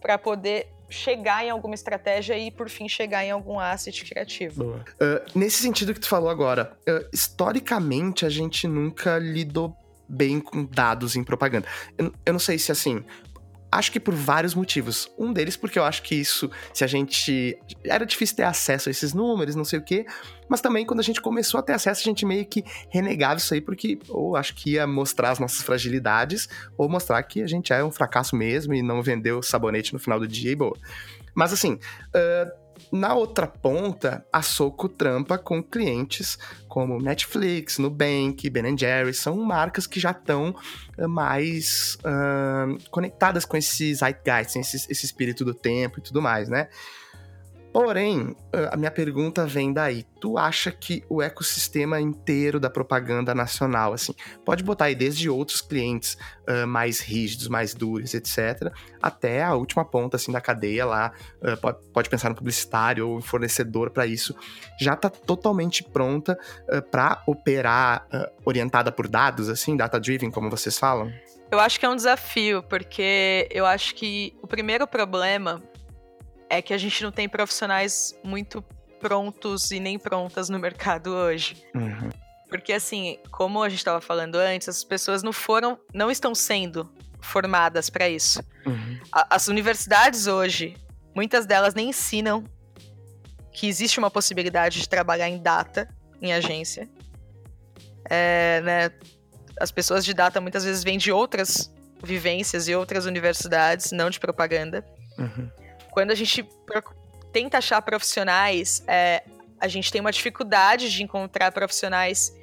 [0.00, 4.82] para poder chegar em alguma estratégia e, por fim, chegar em algum asset criativo.
[5.00, 9.74] Ah, nesse sentido que tu falou agora, ah, historicamente a gente nunca lidou
[10.10, 11.66] bem com dados em propaganda.
[11.96, 13.04] Eu, eu não sei se assim.
[13.72, 15.08] Acho que por vários motivos.
[15.16, 17.56] Um deles porque eu acho que isso, se a gente.
[17.84, 20.04] Era difícil ter acesso a esses números, não sei o quê.
[20.48, 23.54] Mas também quando a gente começou a ter acesso, a gente meio que renegava isso
[23.54, 27.72] aí, porque ou acho que ia mostrar as nossas fragilidades, ou mostrar que a gente
[27.72, 30.76] é um fracasso mesmo e não vendeu sabonete no final do dia e boa.
[31.32, 31.78] Mas assim,
[32.12, 32.52] ah,
[32.92, 39.86] na outra ponta, a Soco trampa com clientes como Netflix, Nubank, Ben Jerry's, são marcas
[39.86, 40.54] que já estão
[41.08, 46.68] mais ah, conectadas com esse zeitgeist, esse, esse espírito do tempo e tudo mais, né?
[47.72, 50.04] Porém, ah, a minha pergunta vem daí.
[50.20, 54.14] Tu acha que o ecossistema inteiro da propaganda nacional, assim,
[54.44, 59.84] pode botar aí desde outros clientes ah, mais rígidos, mais duros, etc., até a última
[59.84, 61.12] ponta, assim, da cadeia lá,
[61.42, 64.34] ah, pode, pode pensar no publicitário ou fornecedor para isso,
[64.78, 66.38] já tá totalmente pronta
[66.90, 68.06] para operar
[68.44, 71.12] orientada por dados, assim, data-driven, como vocês falam?
[71.50, 75.62] Eu acho que é um desafio, porque eu acho que o primeiro problema
[76.50, 78.62] é que a gente não tem profissionais muito
[79.00, 81.64] prontos e nem prontas no mercado hoje.
[81.74, 82.10] Uhum.
[82.48, 86.92] Porque assim, como a gente estava falando antes, as pessoas não foram, não estão sendo
[87.22, 88.42] formadas para isso.
[88.66, 88.98] Uhum.
[89.12, 90.76] A- As universidades hoje,
[91.14, 92.44] muitas delas nem ensinam
[93.52, 95.88] que existe uma possibilidade de trabalhar em data
[96.20, 96.88] em agência.
[98.08, 98.90] É, né,
[99.60, 101.72] as pessoas de data muitas vezes vêm de outras
[102.02, 104.84] vivências e outras universidades, não de propaganda.
[105.18, 105.50] Uhum.
[105.90, 106.48] Quando a gente
[107.32, 109.22] tenta achar profissionais, é,
[109.58, 112.34] a gente tem uma dificuldade de encontrar profissionais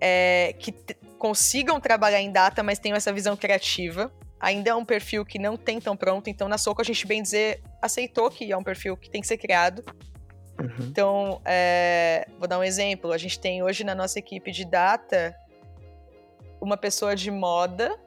[0.00, 0.72] é, que
[1.18, 4.12] consigam trabalhar em data, mas tenham essa visão criativa.
[4.38, 7.22] Ainda é um perfil que não tem tão pronto, então na Soco a gente, bem
[7.22, 9.82] dizer, aceitou que é um perfil que tem que ser criado.
[10.60, 10.86] Uhum.
[10.86, 13.12] Então, é, vou dar um exemplo.
[13.12, 15.34] A gente tem hoje na nossa equipe de data
[16.60, 17.98] uma pessoa de moda,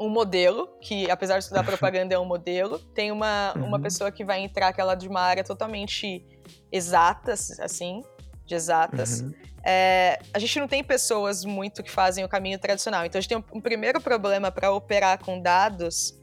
[0.00, 3.66] um modelo, que apesar de estudar propaganda é um modelo, tem uma, uhum.
[3.66, 6.24] uma pessoa que vai entrar aquela de uma área totalmente
[6.70, 8.02] exata, assim,
[8.44, 9.20] de exatas.
[9.20, 9.32] Uhum.
[9.64, 13.06] É, a gente não tem pessoas muito que fazem o caminho tradicional.
[13.06, 16.14] Então a gente tem um, um primeiro problema para operar com dados,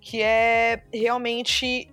[0.00, 1.90] que é realmente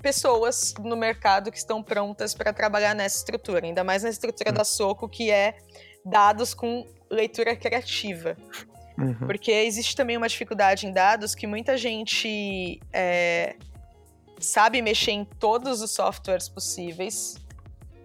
[0.00, 4.62] pessoas no mercado que estão prontas para trabalhar nessa estrutura, ainda mais na estrutura da
[4.62, 5.56] Soco, que é
[6.04, 8.36] dados com leitura criativa.
[8.98, 9.26] Uhum.
[9.26, 13.56] Porque existe também uma dificuldade em dados que muita gente é,
[14.40, 17.36] sabe mexer em todos os softwares possíveis,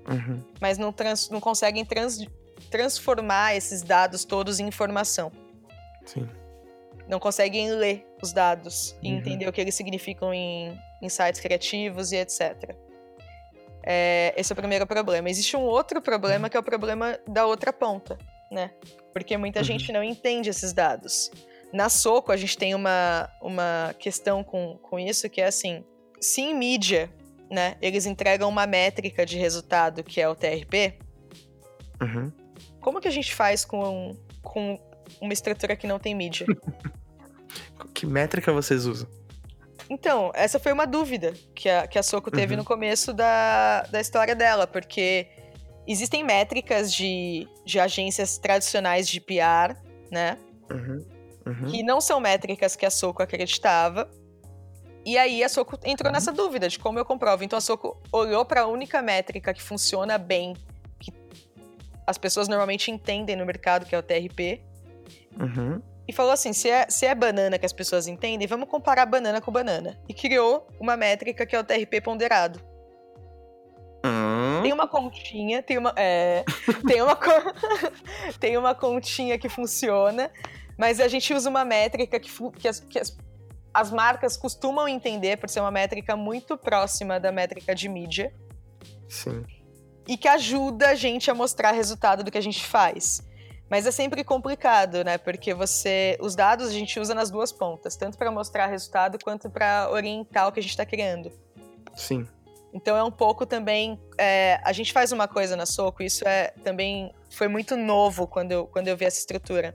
[0.08, 0.44] uhum.
[0.60, 2.26] mas não, trans, não conseguem trans,
[2.70, 5.32] transformar esses dados todos em informação.
[6.06, 6.28] Sim.
[7.08, 9.18] Não conseguem ler os dados e uhum.
[9.18, 12.76] entender o que eles significam em, insights criativos e etc.
[13.84, 15.30] É, esse é o primeiro problema.
[15.30, 18.18] Existe um outro problema que é o problema da outra ponta,
[18.52, 18.72] né?
[19.14, 19.66] Porque muita uhum.
[19.66, 21.32] gente não entende esses dados.
[21.74, 25.84] Na Soco, a gente tem uma, uma questão com, com isso que é assim:
[26.20, 27.12] se em mídia,
[27.50, 30.98] né, eles entregam uma métrica de resultado que é o TRP,
[32.02, 32.32] uhum.
[32.82, 34.80] como que a gente faz com, com
[35.22, 36.46] uma estrutura que não tem mídia?
[37.94, 39.10] que métrica vocês usam?
[39.90, 42.60] Então, essa foi uma dúvida que a, que a Soco teve uhum.
[42.60, 45.28] no começo da, da história dela, porque
[45.88, 49.76] existem métricas de, de agências tradicionais de PR,
[50.10, 50.38] né?
[50.72, 51.06] Uhum.
[51.46, 51.72] Uhum.
[51.72, 54.10] Que não são métricas que a Soco acreditava.
[55.04, 56.14] E aí a Soco entrou uhum.
[56.14, 57.44] nessa dúvida de como eu comprovo.
[57.44, 60.56] Então a Soco olhou para a única métrica que funciona bem,
[61.00, 61.12] que
[62.06, 64.62] as pessoas normalmente entendem no mercado, que é o TRP.
[65.40, 69.06] Uhum e falou assim: se é, se é banana que as pessoas entendem, vamos comparar
[69.06, 69.98] banana com banana.
[70.10, 72.60] E criou uma métrica que é o TRP ponderado.
[74.62, 75.94] Tem uma continha, tem uma.
[75.96, 76.44] É,
[76.88, 77.18] tem, uma
[78.40, 80.32] tem uma continha que funciona,
[80.78, 83.18] mas a gente usa uma métrica que, que, as, que as,
[83.74, 88.34] as marcas costumam entender por ser uma métrica muito próxima da métrica de mídia.
[89.08, 89.46] Sim.
[90.08, 93.22] E que ajuda a gente a mostrar resultado do que a gente faz.
[93.70, 95.18] Mas é sempre complicado, né?
[95.18, 99.50] Porque você, os dados a gente usa nas duas pontas, tanto para mostrar resultado quanto
[99.50, 101.32] para orientar o que a gente está criando.
[101.96, 102.28] Sim.
[102.74, 104.00] Então é um pouco também.
[104.18, 108.52] É, a gente faz uma coisa na Soco, isso é também foi muito novo quando
[108.52, 109.74] eu, quando eu vi essa estrutura.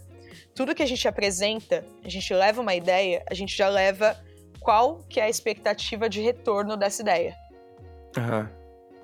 [0.55, 4.17] Tudo que a gente apresenta, a gente leva uma ideia, a gente já leva
[4.61, 7.37] qual que é a expectativa de retorno dessa ideia.
[8.17, 8.49] Uhum.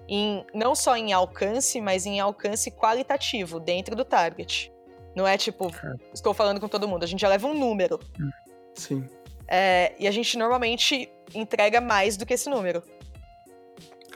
[0.09, 4.73] Em, não só em alcance, mas em alcance qualitativo, dentro do target.
[5.15, 5.95] Não é tipo, é.
[6.13, 7.05] estou falando com todo mundo.
[7.05, 8.01] A gente já leva um número.
[8.19, 8.31] Hum,
[8.75, 9.09] sim.
[9.47, 12.83] É, e a gente normalmente entrega mais do que esse número.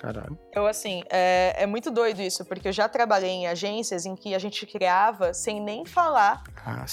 [0.06, 0.38] Caralho.
[0.50, 4.36] Então, assim, é, é, muito doido isso, porque eu já trabalhei em agências em que
[4.36, 6.86] a gente criava sem nem falar ah,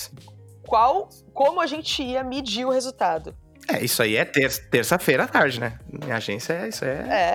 [0.66, 3.38] qual, como a gente ia medir o resultado.
[3.70, 5.80] É, isso aí é ter terça-feira à tarde, né?
[5.88, 6.90] Minha agência, é, isso é,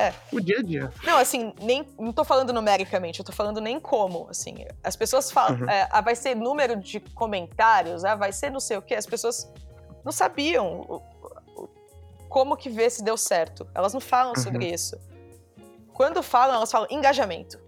[0.08, 0.92] é, o dia a dia.
[1.04, 4.66] Não, assim, nem, não tô falando numericamente, eu tô falando nem como, assim.
[4.82, 5.70] As pessoas falam, uhum.
[5.70, 8.96] é, ah, vai ser número de comentários, ah, vai ser não sei o quê.
[8.96, 9.48] As pessoas
[10.04, 11.00] não sabiam
[12.28, 13.66] como que ver se deu certo.
[13.72, 14.42] Elas não falam uhum.
[14.42, 14.98] sobre isso.
[15.98, 17.58] Quando falam, elas falam engajamento.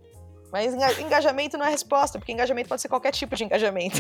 [0.53, 3.99] Mas engajamento não é resposta, porque engajamento pode ser qualquer tipo de engajamento.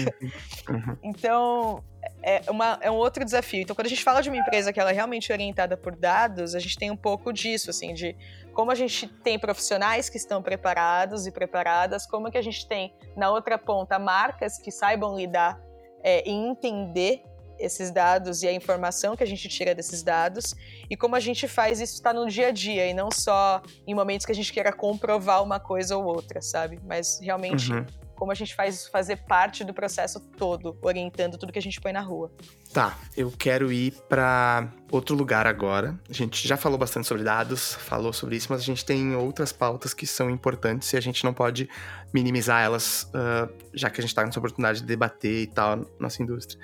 [0.68, 0.97] Uhum.
[1.03, 1.83] Então,
[2.22, 3.62] é, uma, é um outro desafio.
[3.62, 6.55] Então, quando a gente fala de uma empresa que ela é realmente orientada por dados,
[6.55, 8.16] a gente tem um pouco disso, assim, de
[8.53, 12.95] como a gente tem profissionais que estão preparados e preparadas, como que a gente tem,
[13.16, 15.61] na outra ponta, marcas que saibam lidar
[16.05, 17.24] é, e entender
[17.61, 20.54] esses dados e a informação que a gente tira desses dados
[20.88, 23.94] e como a gente faz isso estar no dia a dia e não só em
[23.94, 26.80] momentos que a gente queira comprovar uma coisa ou outra, sabe?
[26.84, 27.84] Mas realmente uhum.
[28.16, 31.80] como a gente faz isso fazer parte do processo todo, orientando tudo que a gente
[31.80, 32.32] põe na rua.
[32.72, 35.98] Tá, eu quero ir para outro lugar agora.
[36.08, 39.52] A gente já falou bastante sobre dados, falou sobre isso, mas a gente tem outras
[39.52, 41.68] pautas que são importantes e a gente não pode
[42.12, 46.22] minimizar elas, uh, já que a gente está nessa oportunidade de debater e tal nossa
[46.22, 46.61] indústria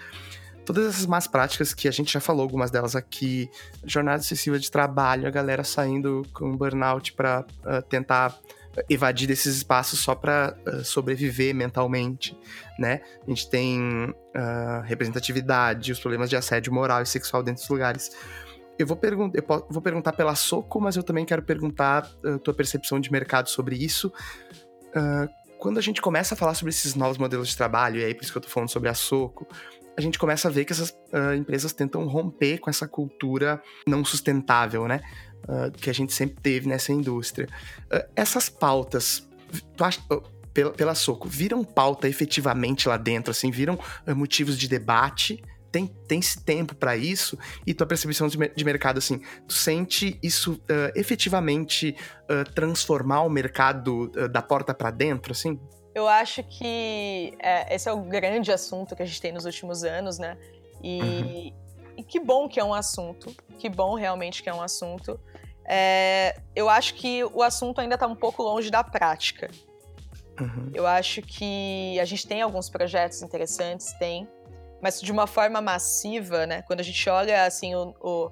[0.67, 3.49] todas essas más práticas que a gente já falou, algumas delas aqui,
[3.85, 8.37] jornada excessiva de trabalho, a galera saindo com burnout para uh, tentar
[8.91, 12.37] evadir desses espaços só para uh, sobreviver mentalmente,
[12.79, 13.01] né?
[13.27, 18.11] A gente tem uh, representatividade, os problemas de assédio moral e sexual dentro dos lugares.
[18.79, 22.53] Eu vou, pergun eu vou perguntar pela Soco, mas eu também quero perguntar a tua
[22.53, 24.13] percepção de mercado sobre isso.
[24.89, 28.15] Uh, quando a gente começa a falar sobre esses novos modelos de trabalho, e aí
[28.15, 29.47] por isso que eu tô falando sobre a Soco,
[29.97, 34.05] a gente começa a ver que essas uh, empresas tentam romper com essa cultura não
[34.05, 35.01] sustentável, né?
[35.45, 37.49] Uh, que a gente sempre teve nessa indústria.
[37.87, 39.27] Uh, essas pautas,
[39.81, 40.01] acha,
[40.53, 43.79] pela, pela Soco, viram pauta efetivamente lá dentro, assim, viram
[44.15, 45.43] motivos de debate?
[45.73, 47.39] Tem, tem esse tempo para isso?
[47.67, 50.59] E tua percepção de, de, mercado, assim, tu sente isso
[50.95, 51.95] efetivamente
[52.55, 55.61] transformar o mercado da porta para dentro, assim?
[55.97, 59.83] Eu acho que é, esse é o grande assunto que a gente tem nos últimos
[59.83, 60.37] anos, né?
[60.83, 61.53] E, uhum.
[61.97, 65.19] e que bom que é um assunto, que bom realmente que é um assunto.
[65.65, 69.51] É, eu acho que o assunto ainda está um pouco longe da prática.
[70.39, 70.71] Uhum.
[70.75, 74.29] Eu acho que a gente tem alguns projetos interessantes, tem,
[74.83, 76.61] mas de uma forma massiva, né?
[76.61, 78.31] Quando a gente olha assim o, o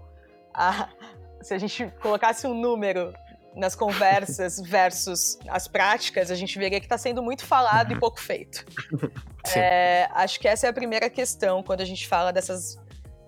[0.52, 0.90] a,
[1.40, 3.14] se a gente colocasse um número
[3.55, 7.96] nas conversas versus as práticas, a gente veria que está sendo muito falado uhum.
[7.96, 8.64] e pouco feito.
[9.55, 12.78] É, acho que essa é a primeira questão quando a gente fala dessas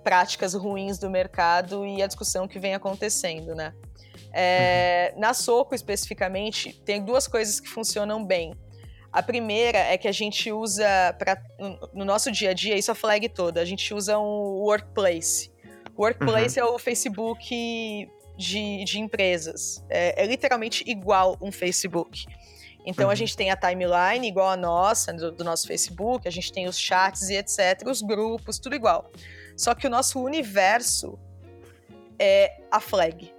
[0.02, 3.74] práticas ruins do mercado e a discussão que vem acontecendo, né?
[4.32, 5.20] É, uhum.
[5.20, 8.54] Na Soco, especificamente, tem duas coisas que funcionam bem.
[9.12, 10.86] A primeira é que a gente usa,
[11.18, 11.36] pra,
[11.92, 15.50] no nosso dia a dia, isso a flag toda, a gente usa um workplace.
[15.96, 16.66] O workplace uhum.
[16.66, 19.84] é o Facebook de, de empresas.
[19.88, 22.26] É, é, literalmente igual um Facebook.
[22.84, 23.10] Então uhum.
[23.10, 26.68] a gente tem a timeline igual a nossa, do, do, nosso Facebook, a gente tem
[26.68, 29.10] os chats e etc., os grupos, tudo igual.
[29.56, 31.18] Só que o nosso universo
[32.18, 33.34] é a flag.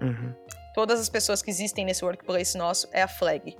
[0.00, 0.34] Uhum.
[0.74, 3.56] Todas as pessoas que existem nesse workplace nosso é a flag.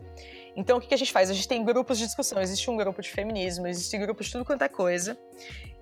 [0.56, 1.30] Então o que, que a gente faz?
[1.30, 2.40] A gente tem grupos de discussão.
[2.40, 5.16] Existe um grupo de feminismo, existe grupo de tudo quanto é coisa.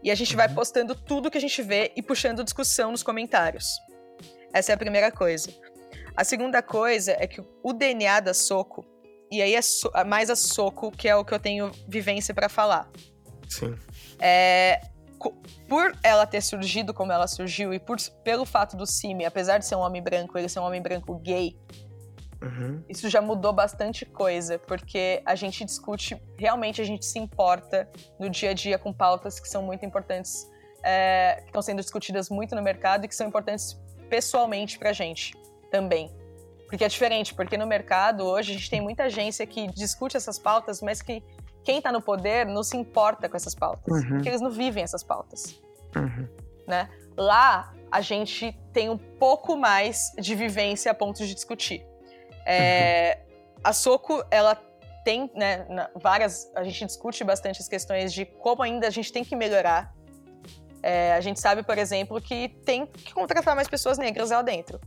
[0.02, 0.36] E a gente uhum.
[0.36, 3.80] vai postando tudo que a gente vê e puxando discussão nos comentários.
[4.53, 5.51] Essa é a primeira coisa.
[6.16, 8.84] A segunda coisa é que o DNA da Soco,
[9.30, 12.49] e aí é so, mais a Soco, que é o que eu tenho vivência para
[12.49, 12.88] falar.
[13.49, 13.76] Sim.
[14.18, 14.80] É,
[15.68, 19.66] por ela ter surgido como ela surgiu e por, pelo fato do Simi, apesar de
[19.66, 21.59] ser um homem branco, ele ser um homem branco gay,
[22.40, 22.82] uhum.
[22.88, 27.88] isso já mudou bastante coisa, porque a gente discute, realmente a gente se importa
[28.18, 30.49] no dia a dia com pautas que são muito importantes,
[30.82, 33.76] é, que estão sendo discutidas muito no mercado e que são importantes
[34.09, 35.34] pessoalmente pra gente
[35.70, 36.11] também.
[36.68, 40.38] Porque é diferente, porque no mercado hoje a gente tem muita agência que discute essas
[40.38, 41.22] pautas, mas que
[41.62, 44.09] quem está no poder não se importa com essas pautas, uhum.
[44.09, 45.61] porque eles não vivem essas pautas.
[45.94, 46.28] Uhum.
[46.66, 46.88] Né?
[47.16, 51.84] Lá a gente tem um pouco mais de vivência a ponto de discutir.
[52.44, 53.61] É, uhum.
[53.64, 54.54] A Soco, ela
[55.04, 56.50] tem né, várias.
[56.54, 59.95] A gente discute bastante as questões de como ainda a gente tem que melhorar
[60.87, 64.80] é, a gente sabe, por exemplo, que tem que contratar mais pessoas negras lá dentro.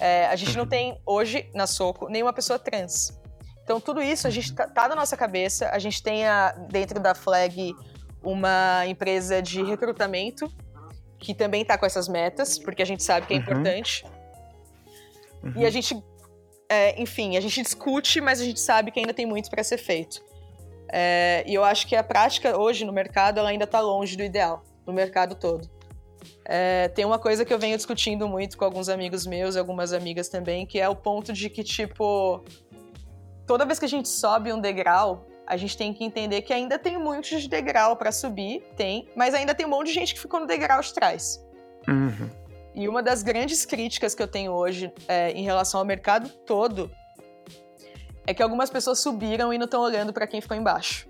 [0.00, 0.68] É, a gente não uhum.
[0.68, 3.16] tem, hoje, na Soco, nenhuma pessoa trans.
[3.62, 5.68] Então, tudo isso a gente tá, tá na nossa cabeça.
[5.68, 7.72] A gente tem a, dentro da Flag
[8.20, 10.52] uma empresa de recrutamento
[11.20, 13.42] que também está com essas metas, porque a gente sabe que é uhum.
[13.42, 14.04] importante.
[15.44, 15.52] Uhum.
[15.54, 16.02] E a gente,
[16.68, 19.78] é, enfim, a gente discute, mas a gente sabe que ainda tem muito para ser
[19.78, 20.20] feito.
[20.92, 24.24] É, e eu acho que a prática hoje no mercado ela ainda está longe do
[24.24, 25.70] ideal no mercado todo.
[26.44, 29.92] É, tem uma coisa que eu venho discutindo muito com alguns amigos meus e algumas
[29.92, 32.42] amigas também, que é o ponto de que, tipo,
[33.46, 36.78] toda vez que a gente sobe um degrau, a gente tem que entender que ainda
[36.78, 40.20] tem muito de degrau para subir, tem, mas ainda tem um monte de gente que
[40.20, 41.42] ficou no degrau de trás.
[41.86, 42.28] Uhum.
[42.74, 46.90] E uma das grandes críticas que eu tenho hoje é, em relação ao mercado todo
[48.26, 51.07] é que algumas pessoas subiram e não estão olhando para quem ficou embaixo.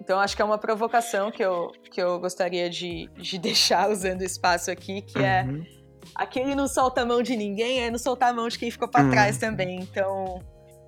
[0.00, 4.20] Então acho que é uma provocação que eu, que eu gostaria de, de deixar usando
[4.20, 5.62] o espaço aqui, que é uhum.
[5.76, 5.80] é
[6.14, 8.88] aquele não solta a mão de ninguém, é não soltar a mão de quem ficou
[8.88, 9.10] para uhum.
[9.10, 9.80] trás também.
[9.80, 10.42] Então,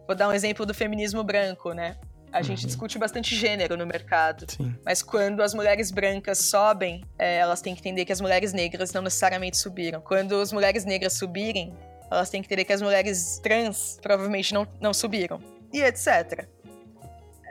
[0.06, 1.96] vou dar um exemplo do feminismo branco, né?
[2.32, 2.44] A uhum.
[2.44, 4.46] gente discute bastante gênero no mercado.
[4.48, 4.74] Sim.
[4.84, 8.92] Mas quando as mulheres brancas sobem, é, elas têm que entender que as mulheres negras
[8.92, 10.00] não necessariamente subiram.
[10.00, 11.74] Quando as mulheres negras subirem,
[12.10, 15.40] elas têm que entender que as mulheres trans provavelmente não, não subiram.
[15.72, 16.48] E etc.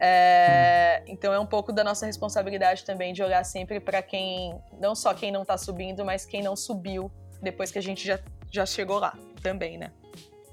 [0.04, 4.96] É, então é um pouco da nossa responsabilidade também de olhar sempre para quem, não
[4.96, 8.66] só quem não está subindo, mas quem não subiu depois que a gente já, já
[8.66, 9.92] chegou lá também, né?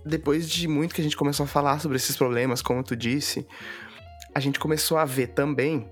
[0.04, 3.48] Depois de muito que a gente começou a falar sobre esses problemas, como tu disse,
[4.34, 5.90] a gente começou a ver também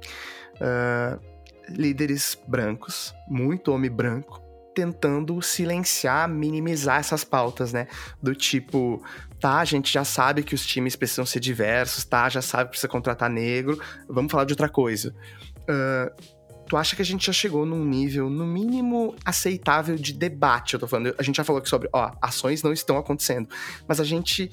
[0.57, 1.18] uh,
[1.66, 4.42] líderes brancos, muito homem branco,
[4.76, 7.88] tentando silenciar, minimizar essas pautas, né?
[8.22, 9.02] Do tipo,
[9.40, 12.70] tá, a gente já sabe que os times precisam ser diversos, tá, já sabe que
[12.72, 15.14] precisa contratar negro, vamos falar de outra coisa.
[15.62, 16.34] Uh,
[16.68, 20.74] tu acha que a gente já chegou num nível, no mínimo, aceitável de debate?
[20.74, 23.48] Eu tô falando, a gente já falou aqui sobre, ó, ações não estão acontecendo,
[23.88, 24.50] mas a gente,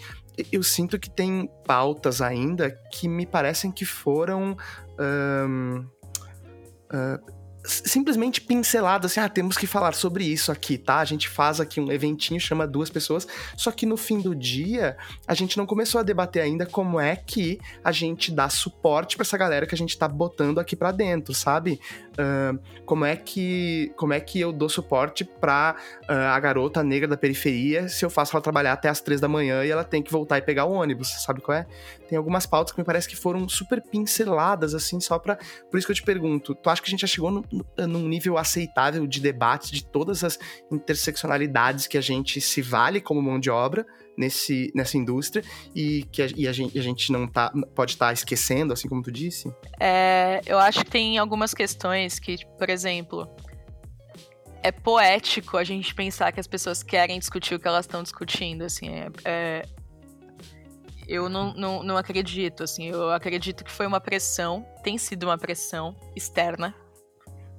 [0.53, 4.55] eu sinto que tem pautas ainda que me parecem que foram.
[4.97, 5.86] Um,
[7.64, 10.99] simplesmente pincelado assim, ah, temos que falar sobre isso aqui, tá?
[10.99, 14.97] A gente faz aqui um eventinho, chama duas pessoas, só que no fim do dia,
[15.28, 19.24] a gente não começou a debater ainda como é que a gente dá suporte para
[19.24, 21.80] essa galera que a gente tá botando aqui para dentro, sabe?
[22.14, 27.07] Uh, como é que como é que eu dou suporte pra uh, a garota negra
[27.07, 30.03] da periferia se eu faço ela trabalhar até as três da manhã e ela tem
[30.03, 31.66] que voltar e pegar o ônibus, sabe qual é?
[32.14, 35.36] Tem algumas pautas que me parece que foram super pinceladas, assim, só pra...
[35.72, 37.43] Por isso que eu te pergunto, tu acha que a gente já chegou no,
[37.88, 40.38] num nível aceitável de debate de todas as
[40.72, 43.84] interseccionalidades que a gente se vale como mão de obra
[44.16, 45.43] nesse, nessa indústria
[45.74, 48.88] e que a, e a, gente, a gente não tá, pode estar tá esquecendo, assim
[48.88, 49.51] como tu disse?
[49.80, 53.28] É, eu acho que tem algumas questões que, por exemplo,
[54.61, 58.61] é poético a gente pensar que as pessoas querem discutir o que elas estão discutindo,
[58.66, 59.66] assim, é, é,
[61.08, 65.38] eu não, não, não acredito, assim, eu acredito que foi uma pressão, tem sido uma
[65.38, 66.74] pressão externa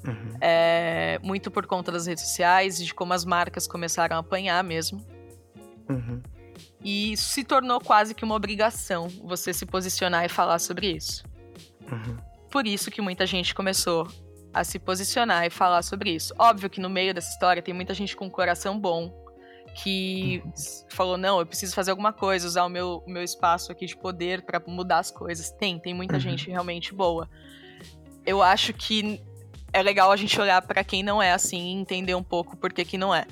[0.06, 0.36] Uhum.
[0.40, 4.62] É, muito por conta das redes sociais e de como as marcas começaram a apanhar
[4.62, 5.04] mesmo.
[5.88, 6.22] Uhum.
[6.82, 11.24] E isso se tornou quase que uma obrigação você se posicionar e falar sobre isso.
[11.90, 12.18] Uhum.
[12.50, 14.06] Por isso que muita gente começou
[14.52, 16.34] a se posicionar e falar sobre isso.
[16.38, 19.23] Óbvio que no meio dessa história tem muita gente com um coração bom
[19.74, 20.52] que uhum.
[20.88, 23.96] falou: não, eu preciso fazer alguma coisa, usar o meu, o meu espaço aqui de
[23.96, 25.50] poder para mudar as coisas.
[25.50, 26.20] Tem, tem muita uhum.
[26.20, 27.28] gente realmente boa.
[28.24, 29.20] Eu acho que
[29.72, 32.72] é legal a gente olhar para quem não é assim e entender um pouco por
[32.72, 33.26] que, que não é.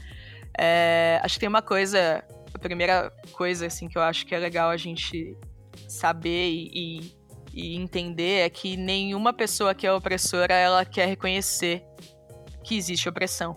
[0.59, 1.21] é.
[1.23, 4.69] Acho que tem uma coisa, a primeira coisa assim que eu acho que é legal
[4.69, 5.37] a gente
[5.89, 7.15] saber e,
[7.55, 11.85] e entender é que nenhuma pessoa que é opressora ela quer reconhecer
[12.65, 13.57] que existe opressão.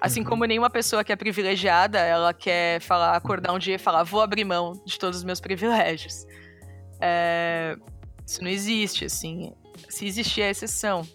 [0.00, 0.26] Assim uhum.
[0.26, 4.20] como nenhuma pessoa que é privilegiada, ela quer falar, acordar um dia e falar, vou
[4.20, 6.24] abrir mão de todos os meus privilégios.
[7.00, 7.76] É,
[8.26, 9.52] isso não existe, assim.
[9.88, 11.06] Se existir é exceção.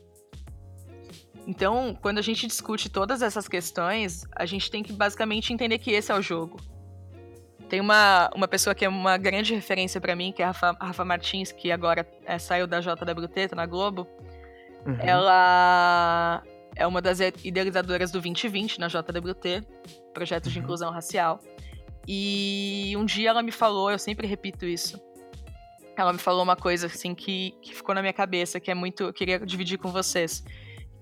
[1.48, 5.92] Então, quando a gente discute todas essas questões, a gente tem que basicamente entender que
[5.92, 6.58] esse é o jogo.
[7.70, 10.76] Tem uma, uma pessoa que é uma grande referência para mim, que é a Rafa,
[10.80, 14.08] a Rafa Martins, que agora é, saiu da JWT, tá na Globo.
[14.86, 14.98] Uhum.
[15.00, 16.44] Ela
[16.76, 19.66] é uma das idealizadoras do 2020 na JWT,
[20.14, 20.52] projeto uhum.
[20.52, 21.40] de inclusão racial.
[22.08, 25.00] E um dia ela me falou, eu sempre repito isso.
[25.96, 29.04] Ela me falou uma coisa assim que, que ficou na minha cabeça, que é muito.
[29.04, 30.44] Eu queria dividir com vocês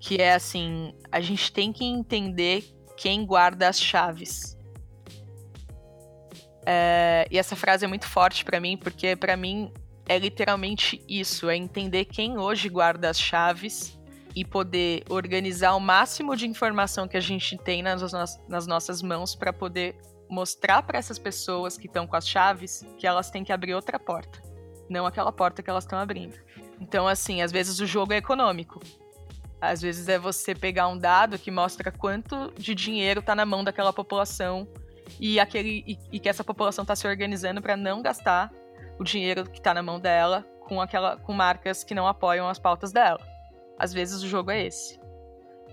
[0.02, 2.64] que é assim, a gente tem que entender
[2.98, 4.58] quem guarda as chaves.
[6.66, 9.72] É, e essa frase é muito forte para mim, porque para mim
[10.10, 13.98] é literalmente isso, é entender quem hoje guarda as chaves
[14.36, 18.14] e poder organizar o máximo de informação que a gente tem nas,
[18.48, 19.96] nas nossas mãos para poder
[20.30, 24.00] mostrar para essas pessoas que estão com as chaves que elas têm que abrir outra
[24.00, 24.42] porta,
[24.90, 26.36] não aquela porta que elas estão abrindo.
[26.80, 28.82] Então, assim, às vezes o jogo é econômico.
[29.60, 33.64] Às vezes é você pegar um dado que mostra quanto de dinheiro está na mão
[33.64, 34.68] daquela população
[35.20, 38.52] e, aquele, e, e que essa população está se organizando para não gastar
[38.98, 42.58] o dinheiro que está na mão dela com, aquela, com marcas que não apoiam as
[42.58, 43.20] pautas dela.
[43.82, 45.00] Às vezes o jogo é esse.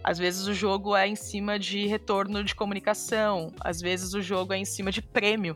[0.02, 3.52] Às vezes o jogo é em cima de retorno de comunicação.
[3.60, 5.54] Às vezes o jogo é em cima de prêmio.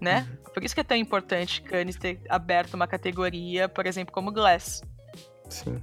[0.00, 0.26] Né?
[0.28, 0.52] Uhum.
[0.52, 4.82] Por isso que é tão importante Cannes ter aberto uma categoria, por exemplo, como Glass.
[5.48, 5.80] Sim.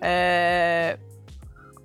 [0.00, 1.00] É...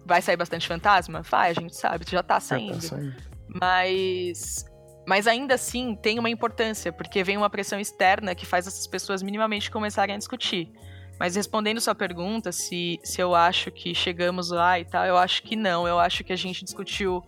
[0.05, 1.23] Vai sair bastante fantasma?
[1.23, 2.79] Vai, a gente sabe, já tá saindo.
[2.81, 3.15] Já tá saindo.
[3.47, 4.63] Mas.
[5.07, 9.23] Mas ainda assim tem uma importância, porque vem uma pressão externa que faz essas pessoas
[9.23, 10.71] minimamente começarem a discutir.
[11.19, 15.43] Mas respondendo sua pergunta, se, se eu acho que chegamos lá e tal, eu acho
[15.43, 15.85] que não.
[15.85, 17.21] Eu acho que a gente discutiu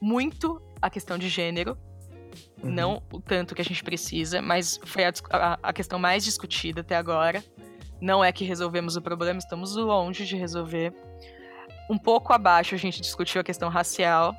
[0.00, 1.78] muito a questão de gênero.
[2.62, 2.70] Uhum.
[2.70, 6.82] Não o tanto que a gente precisa, mas foi a, a, a questão mais discutida
[6.82, 7.42] até agora.
[8.00, 10.92] Não é que resolvemos o problema, estamos longe de resolver.
[11.88, 14.36] Um pouco abaixo a gente discutiu a questão racial.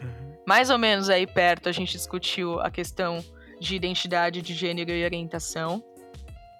[0.00, 0.36] Uhum.
[0.46, 3.24] Mais ou menos aí perto a gente discutiu a questão
[3.58, 5.82] de identidade de gênero e orientação.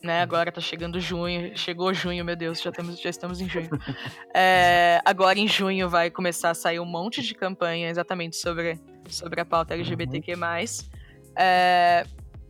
[0.03, 0.17] Né?
[0.17, 0.23] Uhum.
[0.23, 3.69] Agora tá chegando junho, chegou junho, meu Deus, já, temos, já estamos em junho.
[4.35, 9.41] é, agora em junho vai começar a sair um monte de campanha exatamente sobre, sobre
[9.41, 10.35] a pauta LGBTQ+.
[10.35, 10.41] Uhum.
[11.37, 12.05] É,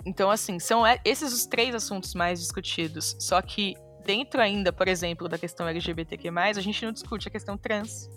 [0.04, 3.16] então, assim, são esses os três assuntos mais discutidos.
[3.18, 3.74] Só que
[4.04, 8.08] dentro ainda, por exemplo, da questão LGBTQ+, a gente não discute a questão trans.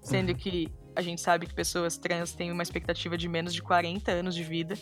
[0.00, 0.34] sendo uhum.
[0.34, 4.34] que a gente sabe que pessoas trans têm uma expectativa de menos de 40 anos
[4.34, 4.74] de vida.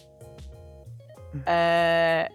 [1.45, 2.31] É,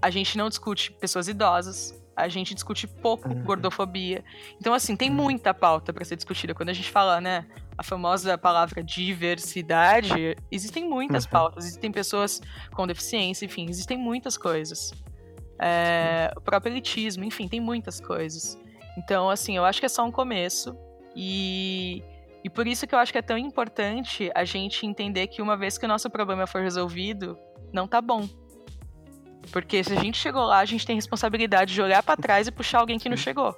[0.00, 3.42] a gente não discute pessoas idosas, a gente discute pouco uhum.
[3.44, 4.24] gordofobia.
[4.60, 5.16] Então, assim, tem uhum.
[5.16, 6.54] muita pauta para ser discutida.
[6.54, 7.46] Quando a gente fala, né,
[7.76, 11.30] a famosa palavra diversidade, existem muitas uhum.
[11.30, 12.40] pautas, existem pessoas
[12.74, 14.92] com deficiência, enfim, existem muitas coisas.
[15.60, 18.58] É, o próprio elitismo, enfim, tem muitas coisas.
[18.96, 20.76] Então, assim, eu acho que é só um começo.
[21.14, 22.02] E
[22.44, 25.56] e por isso que eu acho que é tão importante a gente entender que uma
[25.56, 27.36] vez que o nosso problema for resolvido,
[27.72, 28.28] não tá bom.
[29.50, 32.50] Porque se a gente chegou lá, a gente tem responsabilidade de olhar para trás e
[32.50, 33.56] puxar alguém que não chegou.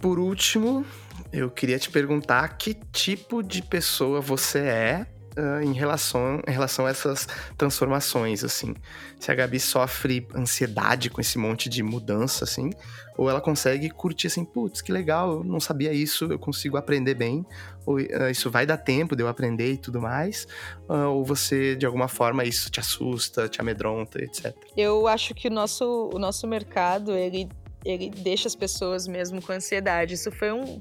[0.00, 0.84] Por último,
[1.32, 5.06] eu queria te perguntar que tipo de pessoa você é
[5.38, 7.26] uh, em, relação, em relação a essas
[7.56, 8.74] transformações, assim.
[9.18, 12.70] Se a Gabi sofre ansiedade com esse monte de mudança, assim,
[13.16, 17.14] ou ela consegue curtir assim, putz, que legal, eu não sabia isso, eu consigo aprender
[17.14, 17.44] bem,
[17.86, 20.46] ou uh, isso vai dar tempo de eu aprender e tudo mais,
[20.88, 24.54] uh, ou você, de alguma forma, isso te assusta, te amedronta, etc.
[24.76, 27.48] Eu acho que o nosso, o nosso mercado, ele,
[27.84, 30.14] ele deixa as pessoas mesmo com ansiedade.
[30.14, 30.80] Isso foi um...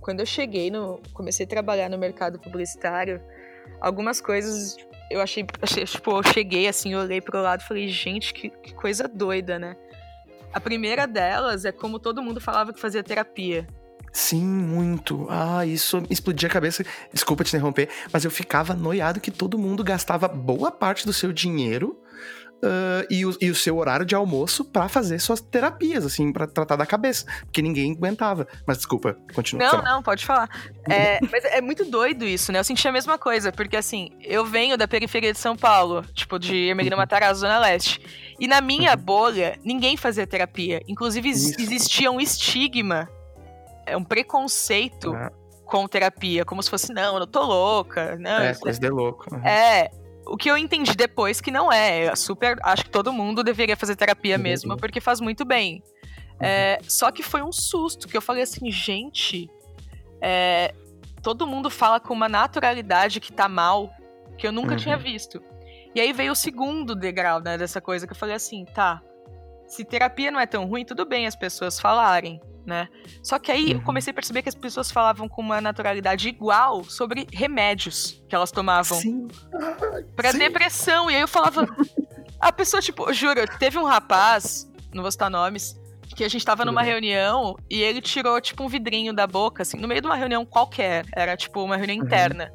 [0.00, 1.00] Quando eu cheguei no...
[1.12, 3.20] comecei a trabalhar no mercado publicitário,
[3.80, 4.76] algumas coisas
[5.10, 8.72] eu achei, achei, tipo, eu cheguei assim, olhei pro lado e falei, gente, que, que
[8.72, 9.76] coisa doida, né?
[10.52, 13.66] A primeira delas é como todo mundo falava que fazia terapia.
[14.12, 15.26] Sim, muito.
[15.28, 16.84] Ah, isso explodia a cabeça.
[17.12, 21.32] Desculpa te interromper, mas eu ficava noiado que todo mundo gastava boa parte do seu
[21.32, 21.99] dinheiro
[22.62, 26.46] uh, e, o, e, o, seu horário de almoço para fazer suas terapias, assim, para
[26.46, 27.24] tratar da cabeça.
[27.44, 28.46] Porque ninguém aguentava.
[28.66, 29.66] Mas desculpa, continua.
[29.66, 30.48] Não, não, pode falar.
[30.88, 32.58] É, mas é muito doido isso, né?
[32.58, 36.38] Eu senti a mesma coisa, porque assim, eu venho da periferia de São Paulo, tipo,
[36.38, 37.00] de Ermelino uhum.
[37.00, 38.00] Matarazzo, Zona Leste.
[38.38, 39.02] E na minha uhum.
[39.02, 40.82] bolha, ninguém fazia terapia.
[40.86, 41.54] Inclusive, isso.
[41.58, 43.08] existia um estigma,
[43.86, 45.14] é, um preconceito.
[45.14, 45.32] Ah
[45.70, 48.16] com terapia, como se fosse, não, eu tô louca.
[48.18, 49.32] Não, é, coisa de louco.
[49.32, 49.46] Uhum.
[49.46, 49.88] É,
[50.26, 52.06] o que eu entendi depois que não é.
[52.06, 52.16] é.
[52.16, 52.58] Super.
[52.62, 54.42] Acho que todo mundo deveria fazer terapia uhum.
[54.42, 55.82] mesmo, porque faz muito bem.
[56.40, 56.46] Uhum.
[56.46, 59.50] É, só que foi um susto, que eu falei assim, gente.
[60.20, 60.74] É,
[61.22, 63.90] todo mundo fala com uma naturalidade que tá mal,
[64.38, 64.76] que eu nunca uhum.
[64.76, 65.42] tinha visto.
[65.94, 69.02] E aí veio o segundo degrau né, dessa coisa, que eu falei assim, tá.
[69.66, 72.88] Se terapia não é tão ruim, tudo bem as pessoas falarem né?
[73.22, 73.72] Só que aí uhum.
[73.72, 78.34] eu comecei a perceber que as pessoas falavam com uma naturalidade igual sobre remédios que
[78.34, 79.28] elas tomavam Sim.
[80.14, 80.38] pra Sim.
[80.38, 81.10] depressão.
[81.10, 81.66] E aí eu falava.
[82.40, 85.78] a pessoa, tipo, juro, teve um rapaz, não vou citar nomes,
[86.16, 89.76] que a gente tava numa reunião e ele tirou, tipo, um vidrinho da boca, assim,
[89.76, 91.06] no meio de uma reunião qualquer.
[91.14, 92.04] Era, tipo, uma reunião uhum.
[92.04, 92.52] interna.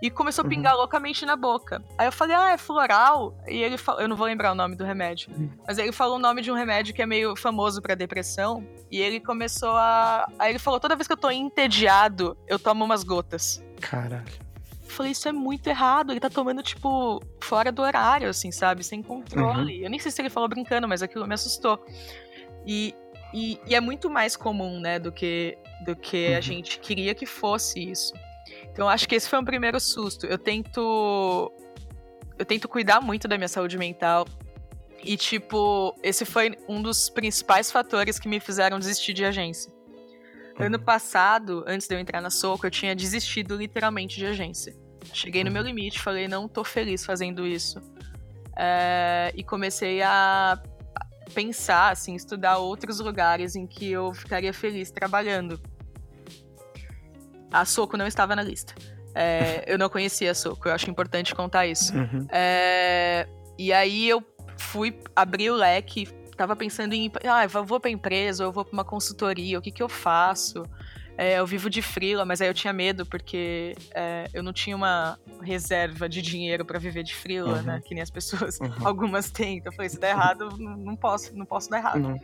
[0.00, 0.50] E começou a uhum.
[0.50, 0.80] pingar uhum.
[0.80, 1.82] loucamente na boca.
[1.96, 3.36] Aí eu falei, ah, é floral?
[3.46, 5.30] E ele falou, eu não vou lembrar o nome do remédio.
[5.36, 5.50] Uhum.
[5.66, 8.66] Mas ele falou o nome de um remédio que é meio famoso para depressão.
[8.90, 10.30] E ele começou a.
[10.38, 13.62] Aí ele falou, toda vez que eu tô entediado, eu tomo umas gotas.
[13.80, 14.24] Caralho.
[14.84, 16.12] Eu falei, isso é muito errado.
[16.12, 18.84] Ele tá tomando, tipo, fora do horário, assim, sabe?
[18.84, 19.78] Sem controle.
[19.78, 19.84] Uhum.
[19.84, 21.84] Eu nem sei se ele falou brincando, mas aquilo me assustou.
[22.64, 22.94] E,
[23.34, 26.42] e, e é muito mais comum, né, do que, do que a uhum.
[26.42, 28.12] gente queria que fosse isso.
[28.78, 30.24] Então acho que esse foi um primeiro susto.
[30.24, 31.52] Eu tento
[32.38, 34.24] eu tento cuidar muito da minha saúde mental.
[35.02, 39.72] E tipo, esse foi um dos principais fatores que me fizeram desistir de agência.
[40.56, 40.66] Uhum.
[40.66, 44.72] Ano passado, antes de eu entrar na Soco, eu tinha desistido literalmente de agência.
[45.12, 45.68] Cheguei no meu uhum.
[45.68, 47.82] limite, falei, não tô feliz fazendo isso.
[48.56, 50.56] É, e comecei a
[51.34, 55.60] pensar, assim, estudar outros lugares em que eu ficaria feliz trabalhando.
[57.52, 58.74] A Soco não estava na lista.
[59.14, 61.96] É, eu não conhecia a Soco, eu acho importante contar isso.
[61.96, 62.26] Uhum.
[62.30, 63.26] É,
[63.58, 64.22] e aí eu
[64.56, 68.64] fui abrir o leque, tava pensando em, ah, eu vou pra empresa, ou eu vou
[68.64, 70.62] pra uma consultoria, o que que eu faço?
[71.16, 74.76] É, eu vivo de frila, mas aí eu tinha medo porque é, eu não tinha
[74.76, 77.62] uma reserva de dinheiro para viver de frila, uhum.
[77.62, 77.82] né?
[77.84, 78.70] Que nem as pessoas, uhum.
[78.86, 79.56] algumas têm.
[79.56, 82.06] Então eu falei, se der errado, não posso, não posso dar errado.
[82.06, 82.18] Uhum.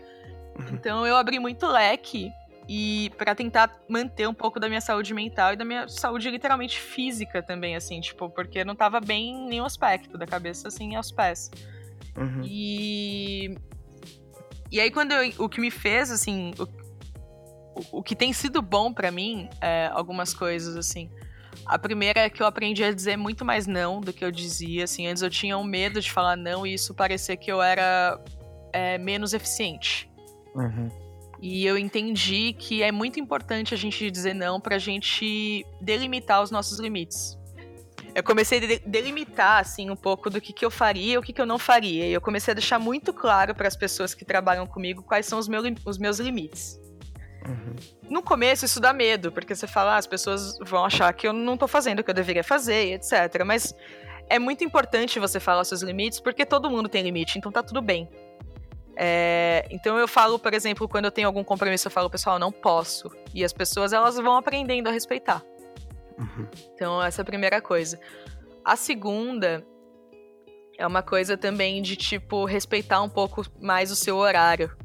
[0.72, 2.31] Então eu abri muito leque
[2.68, 6.80] e para tentar manter um pouco da minha saúde mental e da minha saúde literalmente
[6.80, 11.12] física também, assim, tipo, porque não tava bem em nenhum aspecto, da cabeça assim aos
[11.12, 11.50] pés.
[12.16, 12.42] Uhum.
[12.44, 13.54] E.
[14.70, 18.92] E aí, quando eu, o que me fez, assim, o, o que tem sido bom
[18.92, 21.10] para mim, é, algumas coisas, assim.
[21.66, 24.84] A primeira é que eu aprendi a dizer muito mais não do que eu dizia,
[24.84, 25.06] assim.
[25.06, 28.20] Antes eu tinha um medo de falar não e isso parecia que eu era
[28.72, 30.10] é, menos eficiente.
[30.54, 31.03] Uhum.
[31.47, 36.51] E eu entendi que é muito importante a gente dizer não pra gente delimitar os
[36.51, 37.38] nossos limites.
[38.14, 41.34] Eu comecei a delimitar, assim, um pouco do que, que eu faria e o que,
[41.34, 42.07] que eu não faria.
[42.07, 45.38] E eu comecei a deixar muito claro para as pessoas que trabalham comigo quais são
[45.38, 46.80] os, meu, os meus limites.
[47.47, 47.76] Uhum.
[48.09, 51.34] No começo isso dá medo, porque você fala, ah, as pessoas vão achar que eu
[51.34, 53.45] não tô fazendo o que eu deveria fazer, etc.
[53.45, 53.74] Mas
[54.30, 57.82] é muito importante você falar seus limites, porque todo mundo tem limite, então tá tudo
[57.82, 58.09] bem.
[58.97, 62.53] É, então eu falo, por exemplo, quando eu tenho algum compromisso, eu falo, pessoal, não
[62.53, 63.11] posso.
[63.34, 65.42] E as pessoas elas vão aprendendo a respeitar.
[66.18, 66.47] Uhum.
[66.74, 67.99] Então essa é a primeira coisa.
[68.64, 69.64] A segunda
[70.78, 74.76] é uma coisa também de tipo respeitar um pouco mais o seu horário.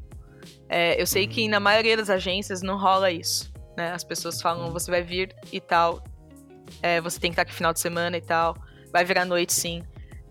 [0.68, 3.52] É, eu sei que na maioria das agências não rola isso.
[3.76, 3.92] Né?
[3.92, 6.02] As pessoas falam, você vai vir e tal.
[6.82, 8.56] É, você tem que estar aqui final de semana e tal.
[8.92, 9.82] Vai virar noite, sim.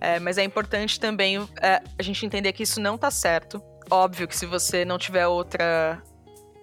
[0.02, 3.62] É, mas é importante também é, a gente entender que isso não tá certo.
[3.90, 6.02] Óbvio que se você não tiver outra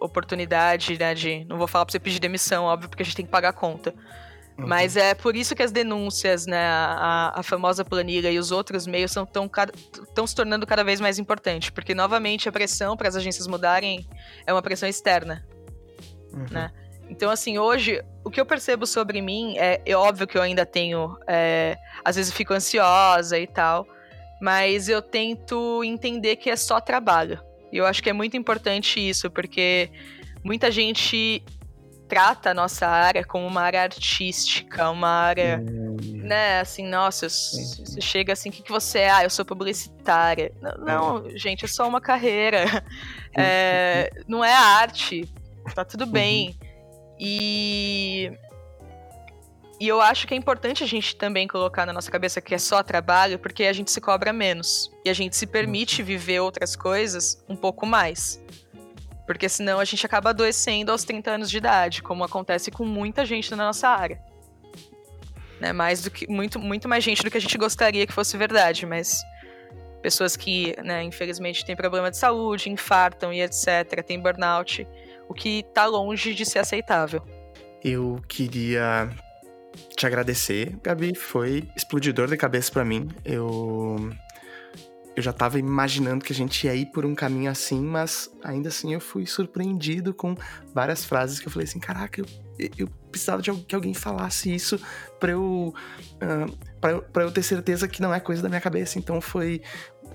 [0.00, 1.44] oportunidade, né, de.
[1.44, 3.52] Não vou falar pra você pedir demissão, óbvio, porque a gente tem que pagar a
[3.52, 3.94] conta.
[4.58, 4.66] Uhum.
[4.66, 8.86] Mas é por isso que as denúncias, né, a, a famosa planilha e os outros
[8.86, 13.46] meios estão se tornando cada vez mais importantes, porque novamente a pressão para as agências
[13.46, 14.08] mudarem
[14.46, 15.46] é uma pressão externa,
[16.32, 16.46] uhum.
[16.50, 16.70] né?
[17.08, 20.66] Então, assim, hoje, o que eu percebo sobre mim é, é óbvio que eu ainda
[20.66, 21.16] tenho.
[21.26, 23.86] É, às vezes fico ansiosa e tal,
[24.40, 27.40] mas eu tento entender que é só trabalho.
[27.72, 29.90] E eu acho que é muito importante isso, porque
[30.44, 31.42] muita gente
[32.08, 35.96] trata a nossa área como uma área artística, uma área, hum.
[36.22, 39.10] né, assim, nossa, você chega assim, o que, que você é?
[39.10, 40.52] Ah, eu sou publicitária.
[40.60, 42.64] Não, não gente, é só uma carreira.
[43.38, 45.30] É, não é arte,
[45.74, 46.56] tá tudo bem.
[47.18, 48.30] E
[49.78, 52.58] e eu acho que é importante a gente também colocar na nossa cabeça que é
[52.58, 54.90] só trabalho, porque a gente se cobra menos.
[55.04, 58.42] E a gente se permite viver outras coisas um pouco mais.
[59.26, 63.26] Porque senão a gente acaba adoecendo aos 30 anos de idade, como acontece com muita
[63.26, 64.18] gente na nossa área.
[65.60, 65.74] Né?
[65.74, 68.86] Mais do que, muito, muito mais gente do que a gente gostaria que fosse verdade,
[68.86, 69.22] mas
[70.00, 74.86] pessoas que, né, infelizmente, têm problema de saúde, infartam e etc., têm burnout,
[75.28, 77.22] o que está longe de ser aceitável.
[77.82, 79.10] Eu queria
[79.96, 81.14] te agradecer, Gabi.
[81.14, 83.08] Foi explodidor de cabeça para mim.
[83.24, 84.10] Eu
[85.16, 88.68] eu já tava imaginando que a gente ia ir por um caminho assim, mas ainda
[88.68, 90.36] assim eu fui surpreendido com
[90.74, 92.26] várias frases que eu falei assim: caraca, eu,
[92.76, 94.78] eu precisava de que alguém falasse isso
[95.18, 98.98] pra eu, uh, pra eu ter certeza que não é coisa da minha cabeça.
[98.98, 99.62] Então foi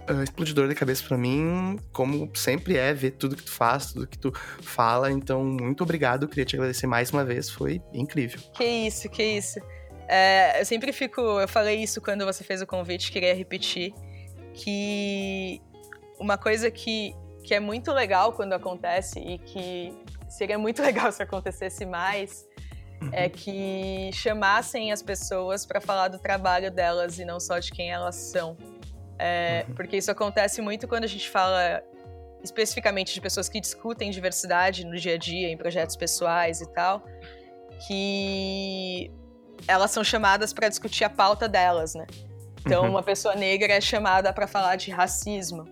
[0.09, 4.07] uh, explodidor de cabeça para mim, como sempre é, ver tudo que tu faz, tudo
[4.07, 4.31] que tu
[4.61, 5.11] fala.
[5.11, 8.39] Então, muito obrigado, queria te agradecer mais uma vez, foi incrível.
[8.53, 9.59] Que isso, que isso.
[10.07, 11.21] É, eu sempre fico.
[11.21, 13.93] Eu falei isso quando você fez o convite, queria repetir
[14.53, 15.61] que
[16.19, 19.93] uma coisa que, que é muito legal quando acontece e que
[20.29, 22.45] seria muito legal se acontecesse mais
[23.11, 23.29] é uhum.
[23.29, 28.15] que chamassem as pessoas para falar do trabalho delas e não só de quem elas
[28.15, 28.55] são.
[29.23, 29.75] É, uhum.
[29.75, 31.83] Porque isso acontece muito quando a gente fala
[32.43, 37.03] especificamente de pessoas que discutem diversidade no dia a dia, em projetos pessoais e tal,
[37.87, 39.11] que
[39.67, 42.07] elas são chamadas para discutir a pauta delas, né?
[42.65, 42.89] Então, uhum.
[42.89, 45.65] uma pessoa negra é chamada para falar de racismo,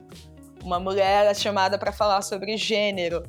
[0.63, 3.23] uma mulher é chamada para falar sobre gênero,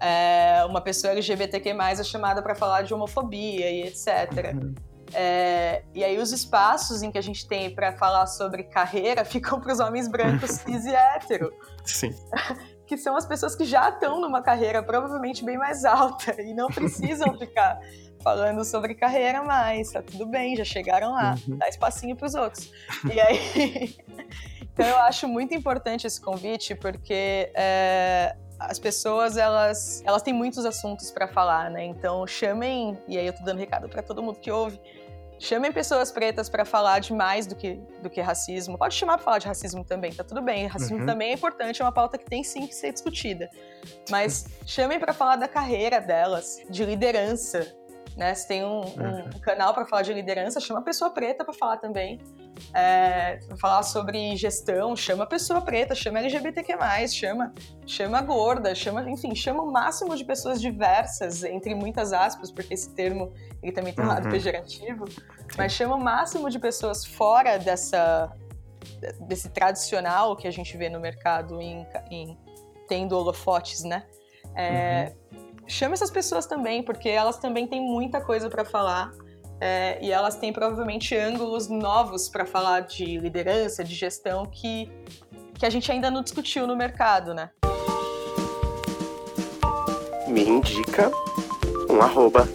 [0.00, 4.52] é, uma pessoa LGBTQ+, é chamada para falar de homofobia e etc.
[4.54, 4.74] Uhum.
[5.14, 9.60] É, e aí os espaços em que a gente tem para falar sobre carreira ficam
[9.60, 11.52] para os homens brancos cis e hétero.
[11.84, 12.10] Sim.
[12.86, 16.66] que são as pessoas que já estão numa carreira provavelmente bem mais alta e não
[16.66, 17.78] precisam ficar
[18.20, 21.56] falando sobre carreira mais, tá tudo bem, já chegaram lá, uhum.
[21.56, 22.70] dá espacinho pros outros.
[23.12, 23.96] E aí.
[24.60, 30.66] então eu acho muito importante esse convite, porque é, as pessoas, elas, elas têm muitos
[30.66, 31.84] assuntos para falar, né?
[31.84, 34.78] Então chamem, e aí eu tô dando recado para todo mundo que ouve.
[35.40, 38.76] Chamem pessoas pretas para falar de mais do que, do que racismo.
[38.76, 40.66] Pode chamar para falar de racismo também, tá tudo bem.
[40.66, 41.06] Racismo uhum.
[41.06, 43.48] também é importante, é uma pauta que tem sim que ser discutida.
[44.10, 47.66] Mas chamem para falar da carreira delas, de liderança,
[48.16, 48.34] né?
[48.34, 49.30] Se tem um, um uhum.
[49.40, 52.20] canal para falar de liderança, chama a pessoa preta para falar também.
[52.74, 56.76] É, falar sobre gestão, chama a pessoa preta, chama LGBTQ+,
[57.08, 57.54] chama,
[57.86, 62.94] chama gorda, chama, enfim, chama o máximo de pessoas diversas, entre muitas aspas, porque esse
[62.94, 63.32] termo
[63.62, 64.30] ele também tem um lado uhum.
[64.32, 65.04] pejorativo,
[65.56, 68.30] mas chama o máximo de pessoas fora dessa
[69.20, 72.38] desse tradicional que a gente vê no mercado em, em
[72.86, 74.04] tendo holofotes, né?
[74.54, 75.19] É, uhum
[75.70, 79.12] chama essas pessoas também, porque elas também têm muita coisa para falar.
[79.60, 84.90] É, e elas têm provavelmente ângulos novos para falar de liderança, de gestão que,
[85.54, 87.50] que a gente ainda não discutiu no mercado, né?
[90.26, 91.10] Me indica
[91.90, 92.48] um arroba.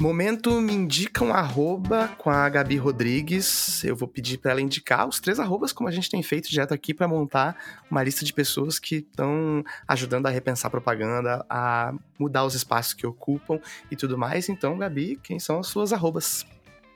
[0.00, 3.84] Momento me indica um arroba com a Gabi Rodrigues.
[3.84, 6.72] Eu vou pedir para ela indicar os três arrobas, como a gente tem feito direto
[6.72, 7.54] aqui, para montar
[7.90, 13.06] uma lista de pessoas que estão ajudando a repensar propaganda, a mudar os espaços que
[13.06, 14.48] ocupam e tudo mais.
[14.48, 16.46] Então, Gabi, quem são as suas arrobas?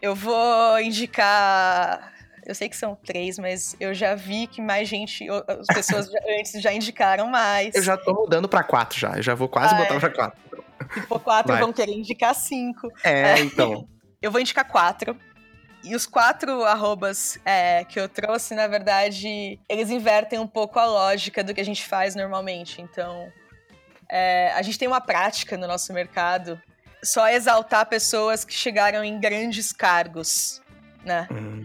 [0.01, 2.14] Eu vou indicar.
[2.47, 6.61] Eu sei que são três, mas eu já vi que mais gente, as pessoas antes
[6.61, 7.75] já indicaram mais.
[7.75, 9.17] Eu já tô mudando para quatro já.
[9.17, 10.01] Eu já vou quase ah, botar é.
[10.01, 10.65] para quatro.
[10.93, 11.63] Se for quatro, Vai.
[11.63, 12.89] vão querer indicar cinco.
[13.03, 13.89] É, é, então.
[14.21, 15.15] Eu vou indicar quatro.
[15.83, 20.87] E os quatro arrobas é, que eu trouxe, na verdade, eles invertem um pouco a
[20.87, 22.81] lógica do que a gente faz normalmente.
[22.81, 23.31] Então,
[24.11, 26.59] é, a gente tem uma prática no nosso mercado
[27.05, 30.63] só exaltar pessoas que chegaram em grandes cargos,
[31.05, 31.29] né?
[31.31, 31.64] Hum.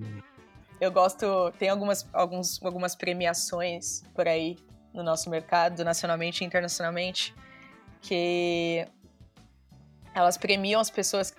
[0.80, 4.58] Eu gosto, tem algumas, alguns, algumas premiações por aí
[4.94, 7.36] no nosso mercado, nacionalmente e internacionalmente,
[8.02, 8.88] que
[10.14, 11.34] elas premiam as pessoas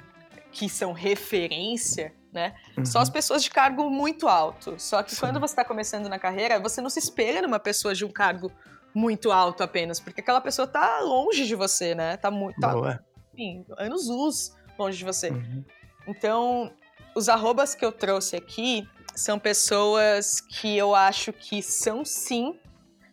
[0.53, 2.55] que são referência, né?
[2.76, 2.84] Uhum.
[2.84, 4.78] Só as pessoas de cargo muito alto.
[4.78, 5.20] Só que Sim.
[5.20, 8.53] quando você está começando na carreira, você não se espelha numa pessoa de um cargo
[8.95, 12.16] muito alto apenas, porque aquela pessoa tá longe de você, né?
[12.16, 12.61] Tá muito.
[12.61, 13.01] Tá,
[13.32, 15.30] enfim, anos luz longe de você.
[15.30, 15.64] Uhum.
[16.07, 16.72] Então,
[17.14, 18.88] os arrobas que eu trouxe aqui
[19.21, 22.59] são pessoas que eu acho que são sim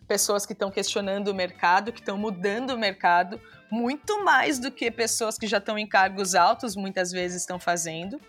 [0.07, 4.89] pessoas que estão questionando o mercado, que estão mudando o mercado, muito mais do que
[4.89, 8.19] pessoas que já estão em cargos altos, muitas vezes estão fazendo.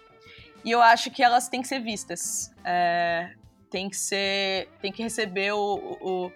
[0.64, 2.52] E eu acho que elas têm que ser vistas.
[2.64, 3.30] É,
[3.70, 4.68] tem que ser.
[4.82, 6.32] Tem que receber o, o,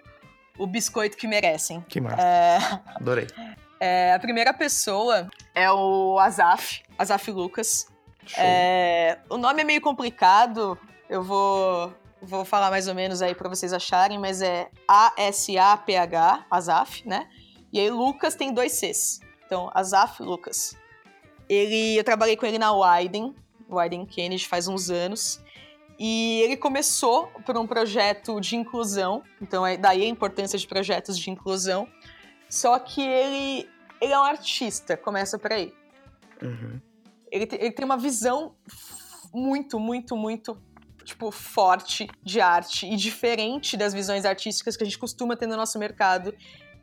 [0.57, 1.81] o biscoito que merecem.
[1.89, 2.21] Que massa.
[2.21, 2.57] É,
[2.95, 3.27] Adorei.
[3.81, 7.87] É, a primeira pessoa é o Azaf, Azaf Lucas.
[8.37, 10.79] É, o nome é meio complicado,
[11.13, 17.07] eu vou, vou falar mais ou menos aí para vocês acharem, mas é A-S-A-P-H, Azaf,
[17.07, 17.29] né?
[17.71, 19.19] E aí Lucas tem dois Cs.
[19.45, 20.75] Então, Azaf Lucas.
[21.47, 23.35] Ele, eu trabalhei com ele na Widen,
[23.69, 25.39] Widen Kennedy, faz uns anos.
[25.99, 31.15] E ele começou por um projeto de inclusão, então é daí a importância de projetos
[31.15, 31.87] de inclusão.
[32.49, 33.69] Só que ele,
[34.01, 35.71] ele é um artista, começa por aí.
[36.41, 36.81] Uhum.
[37.31, 38.55] Ele, ele tem uma visão
[39.31, 40.59] muito, muito, muito
[41.03, 45.57] tipo, forte de arte e diferente das visões artísticas que a gente costuma ter no
[45.57, 46.33] nosso mercado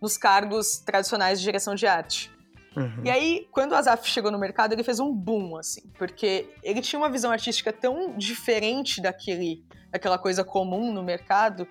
[0.01, 2.31] nos cargos tradicionais de direção de arte.
[2.77, 3.03] Uhum.
[3.05, 6.81] E aí, quando o Azaf chegou no mercado, ele fez um boom, assim, porque ele
[6.81, 11.67] tinha uma visão artística tão diferente daquele, daquela coisa comum no mercado,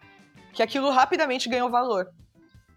[0.53, 2.07] que aquilo rapidamente ganhou valor.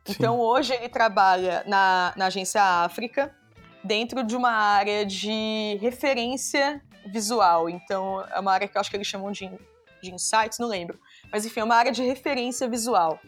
[0.04, 0.14] Sim.
[0.16, 3.34] Então, hoje ele trabalha na, na agência África,
[3.82, 7.68] dentro de uma área de referência visual.
[7.68, 9.50] Então, é uma área que eu acho que eles chamam de,
[10.02, 10.98] de insights, não lembro.
[11.30, 13.18] Mas, enfim, é uma área de referência visual.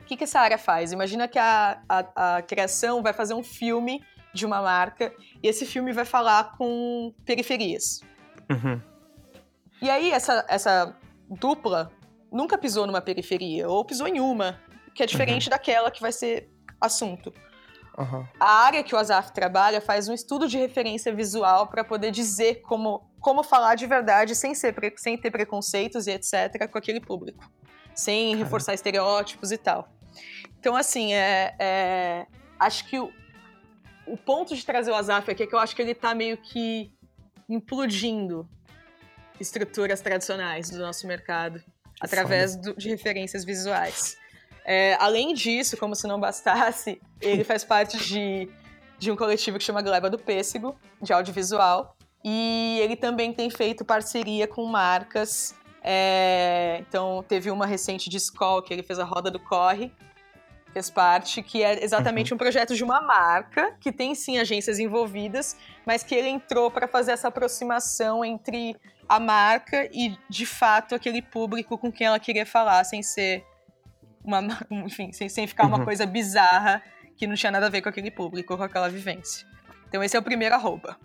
[0.00, 0.92] O que, que essa área faz?
[0.92, 4.04] Imagina que a, a, a criação vai fazer um filme
[4.34, 8.00] de uma marca e esse filme vai falar com periferias.
[8.50, 8.80] Uhum.
[9.80, 10.96] E aí, essa, essa
[11.28, 11.90] dupla
[12.30, 14.58] nunca pisou numa periferia, ou pisou em uma,
[14.94, 15.50] que é diferente uhum.
[15.50, 16.50] daquela que vai ser
[16.80, 17.32] assunto.
[17.98, 18.26] Uhum.
[18.40, 22.62] A área que o Azaf trabalha faz um estudo de referência visual para poder dizer
[22.62, 26.68] como, como falar de verdade sem, ser, sem ter preconceitos e etc.
[26.70, 27.44] com aquele público,
[27.94, 29.88] sem reforçar estereótipos e tal.
[30.58, 32.26] Então, assim, é, é
[32.58, 33.12] acho que o,
[34.06, 36.36] o ponto de trazer o Azaf aqui é que eu acho que ele está meio
[36.38, 36.92] que
[37.48, 38.48] implodindo
[39.38, 41.62] estruturas tradicionais do nosso mercado
[42.00, 44.16] através do, de referências visuais.
[44.64, 48.48] É, além disso, como se não bastasse, ele faz parte de,
[48.98, 51.96] de um coletivo que chama Gleba do Pêssego, de audiovisual.
[52.24, 55.54] E ele também tem feito parceria com marcas.
[55.82, 59.92] É, então, teve uma recente de Skoll, que ele fez a Roda do Corre,
[60.72, 62.36] fez parte, que é exatamente uhum.
[62.36, 66.86] um projeto de uma marca, que tem sim agências envolvidas, mas que ele entrou para
[66.86, 68.76] fazer essa aproximação entre
[69.08, 73.44] a marca e, de fato, aquele público com quem ela queria falar, sem ser
[74.24, 74.40] uma,
[74.70, 75.84] enfim, sem, sem ficar uma uhum.
[75.84, 76.82] coisa bizarra
[77.16, 79.46] que não tinha nada a ver com aquele público, com aquela vivência.
[79.88, 80.96] Então esse é o primeiro arroba.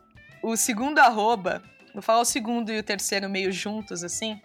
[0.41, 1.61] O segundo arroba,
[1.93, 4.39] vou falar o segundo e o terceiro meio juntos, assim.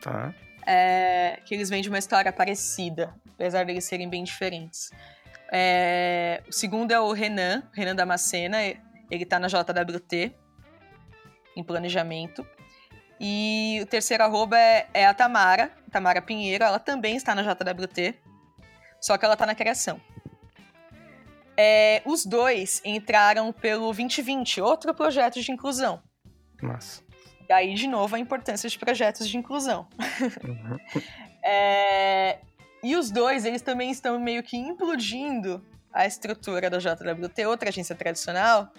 [0.00, 0.34] Tá.
[0.66, 4.90] É, que eles vêm de uma história parecida, apesar de eles serem bem diferentes.
[5.50, 8.58] É, o segundo é o Renan, Renan Damascena,
[9.10, 10.32] ele tá na JWT,
[11.56, 12.46] em planejamento.
[13.24, 18.16] E o terceiro arroba é, é a Tamara, Tamara Pinheiro, ela também está na JWT,
[19.00, 20.00] só que ela está na criação.
[21.56, 26.02] É, os dois entraram pelo 2020, outro projeto de inclusão.
[26.60, 27.00] Massa.
[27.48, 29.86] E aí, de novo, a importância de projetos de inclusão.
[30.42, 30.78] Uhum.
[31.44, 32.40] é,
[32.82, 37.94] e os dois, eles também estão meio que implodindo a estrutura da JWT, outra agência
[37.94, 38.72] tradicional,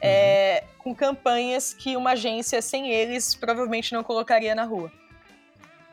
[0.00, 4.92] é, com campanhas que uma agência sem eles provavelmente não colocaria na rua.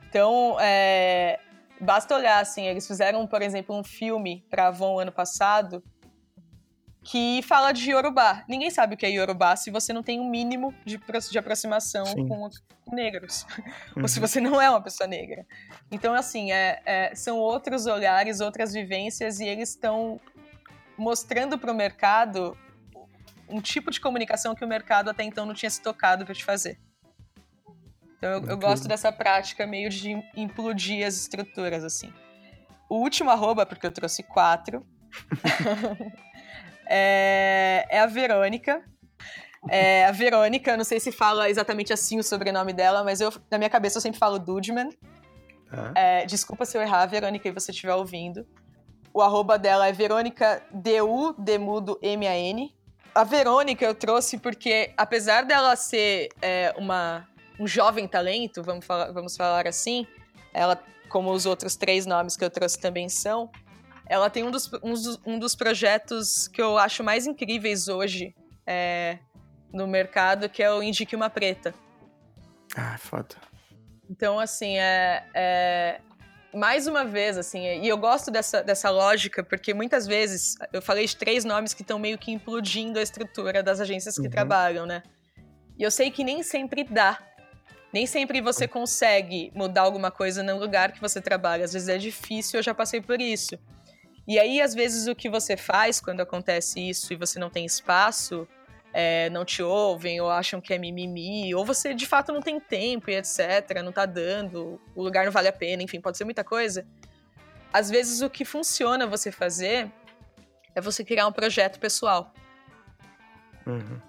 [0.10, 1.40] Então, é,
[1.80, 5.84] basta olhar, assim, eles fizeram, por exemplo, um filme para Avon ano passado
[7.04, 8.44] que fala de Yorubá.
[8.48, 11.00] Ninguém sabe o que é Yorubá se você não tem um mínimo de,
[11.32, 12.62] de aproximação com os
[12.92, 13.46] negros.
[13.96, 14.04] Uhum.
[14.04, 14.28] Ou se uhum.
[14.28, 15.46] você não é uma pessoa negra.
[15.92, 20.20] Então, assim, é, é, são outros olhares, outras vivências, e eles estão
[20.98, 22.58] mostrando para o mercado
[23.50, 26.44] um tipo de comunicação que o mercado até então não tinha se tocado para te
[26.44, 26.80] fazer.
[28.18, 32.14] Então eu, eu, gosto dessa prática meio de implodir as estruturas, assim.
[32.90, 34.86] O último arroba, porque eu trouxe quatro,
[36.88, 38.84] é, é, a Verônica.
[39.70, 43.58] É, a Verônica, não sei se fala exatamente assim o sobrenome dela, mas eu, na
[43.58, 44.90] minha cabeça eu sempre falo Dudman.
[45.72, 45.92] Ah.
[45.96, 48.46] É, desculpa se eu errar, Verônica, e você estiver ouvindo.
[49.14, 52.76] O arroba dela é Verônica D-U, Demudo M-A-N.
[53.20, 57.28] A Verônica eu trouxe porque, apesar dela ser é, uma,
[57.60, 60.08] um jovem talento, vamos falar, vamos falar assim,
[60.54, 63.52] ela, como os outros três nomes que eu trouxe também são,
[64.08, 68.34] ela tem um dos, um dos, um dos projetos que eu acho mais incríveis hoje
[68.66, 69.20] é,
[69.74, 71.76] no mercado, que é o Indique Uma Preta.
[72.74, 73.36] Ah, foda.
[74.10, 76.02] Então, assim, é, é,
[76.54, 81.06] mais uma vez, assim, e eu gosto dessa, dessa lógica, porque muitas vezes eu falei
[81.06, 84.30] de três nomes que estão meio que implodindo a estrutura das agências que uhum.
[84.30, 85.04] trabalham, né?
[85.78, 87.20] E eu sei que nem sempre dá.
[87.94, 91.66] Nem sempre você consegue mudar alguma coisa no lugar que você trabalha.
[91.66, 93.58] Às vezes é difícil, eu já passei por isso.
[94.28, 97.66] E aí, às vezes, o que você faz quando acontece isso e você não tem
[97.66, 98.48] espaço,
[98.94, 102.60] é, não te ouvem ou acham que é mimimi, ou você de fato não tem
[102.60, 106.26] tempo e etc, não tá dando, o lugar não vale a pena, enfim, pode ser
[106.26, 106.86] muita coisa.
[107.72, 109.92] Às vezes o que funciona você fazer
[110.74, 112.34] é você criar um projeto pessoal.
[113.66, 114.02] Uhum.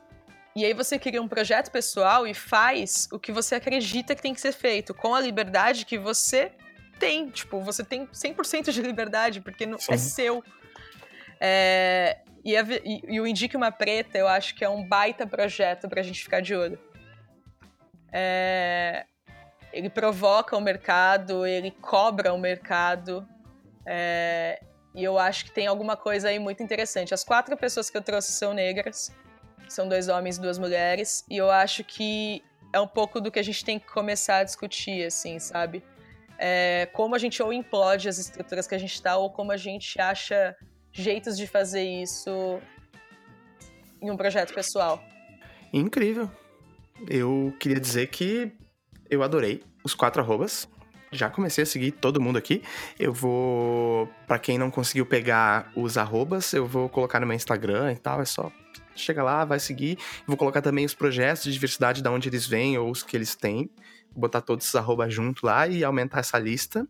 [0.56, 4.34] E aí você cria um projeto pessoal e faz o que você acredita que tem
[4.34, 6.52] que ser feito, com a liberdade que você
[6.98, 7.30] tem.
[7.30, 10.42] Tipo, você tem 100% de liberdade, porque não, é seu.
[11.40, 15.26] É, e, a, e, e, o Indique Uma Preta, eu acho que é um baita
[15.26, 16.78] projeto pra gente ficar de olho.
[18.12, 19.04] É,
[19.72, 23.26] ele provoca o mercado, ele cobra o mercado.
[23.86, 24.60] É,
[24.94, 27.14] e eu acho que tem alguma coisa aí muito interessante.
[27.14, 29.14] As quatro pessoas que eu trouxe são negras,
[29.68, 32.42] são dois homens e duas mulheres, e eu acho que
[32.72, 35.82] é um pouco do que a gente tem que começar a discutir, assim, sabe?
[36.38, 39.56] É, como a gente ou implode as estruturas que a gente está, ou como a
[39.56, 40.56] gente acha
[40.92, 42.60] jeitos de fazer isso
[44.00, 45.02] em um projeto pessoal.
[45.72, 46.30] Incrível.
[47.08, 48.52] Eu queria dizer que
[49.08, 50.68] eu adorei os quatro arrobas.
[51.12, 52.62] Já comecei a seguir todo mundo aqui.
[52.98, 54.08] Eu vou.
[54.26, 58.20] para quem não conseguiu pegar os arrobas, eu vou colocar no meu Instagram e tal.
[58.20, 58.52] É só.
[58.94, 59.98] Chega lá, vai seguir.
[60.26, 63.34] Vou colocar também os projetos de diversidade, de onde eles vêm ou os que eles
[63.34, 63.70] têm.
[64.12, 66.86] Vou botar todos esses arrobas junto lá e aumentar essa lista.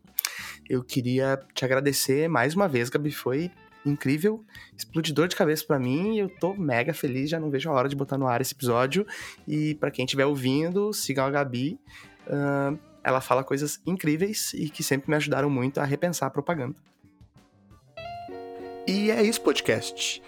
[0.69, 3.11] Eu queria te agradecer mais uma vez, Gabi.
[3.11, 3.51] Foi
[3.85, 4.43] incrível,
[4.77, 6.17] explodidor de cabeça para mim.
[6.17, 9.05] Eu tô mega feliz, já não vejo a hora de botar no ar esse episódio.
[9.47, 11.79] E para quem estiver ouvindo, sigam a Gabi.
[12.27, 16.75] Uh, ela fala coisas incríveis e que sempre me ajudaram muito a repensar a propaganda.
[18.87, 20.21] E é isso, podcast.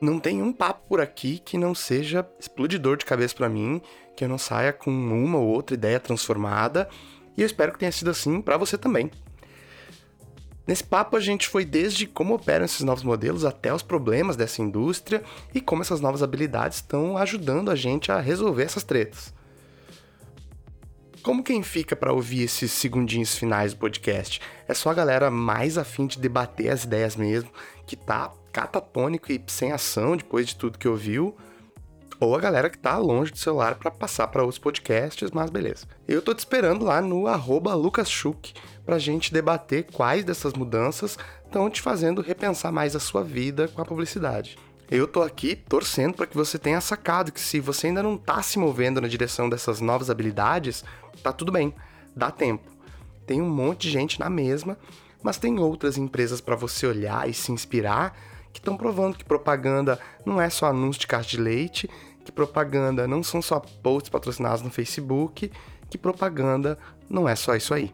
[0.00, 3.82] Não tem um papo por aqui que não seja explodidor de cabeça para mim,
[4.16, 6.88] que eu não saia com uma ou outra ideia transformada.
[7.36, 9.10] E eu espero que tenha sido assim para você também.
[10.70, 14.62] Nesse papo, a gente foi desde como operam esses novos modelos até os problemas dessa
[14.62, 15.20] indústria
[15.52, 19.34] e como essas novas habilidades estão ajudando a gente a resolver essas tretas.
[21.24, 24.40] Como quem fica para ouvir esses segundinhos finais do podcast?
[24.68, 27.50] É só a galera mais afim de debater as ideias mesmo,
[27.84, 31.36] que tá catatônico e sem ação depois de tudo que ouviu,
[32.20, 35.86] ou a galera que tá longe do celular para passar para outros podcasts, mas beleza.
[36.06, 38.52] Eu tô te esperando lá no arroba lucasschuck
[38.90, 43.68] para a gente debater quais dessas mudanças estão te fazendo repensar mais a sua vida
[43.68, 44.58] com a publicidade.
[44.90, 48.42] Eu tô aqui torcendo para que você tenha sacado que se você ainda não tá
[48.42, 50.84] se movendo na direção dessas novas habilidades,
[51.22, 51.72] tá tudo bem,
[52.16, 52.68] dá tempo.
[53.24, 54.76] Tem um monte de gente na mesma,
[55.22, 58.18] mas tem outras empresas para você olhar e se inspirar
[58.52, 61.88] que estão provando que propaganda não é só anúncio de caixa de leite,
[62.24, 65.48] que propaganda não são só posts patrocinados no Facebook,
[65.88, 66.76] que propaganda
[67.08, 67.92] não é só isso aí.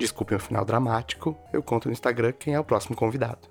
[0.00, 3.49] Desculpem o final dramático, eu conto no Instagram quem é o próximo convidado.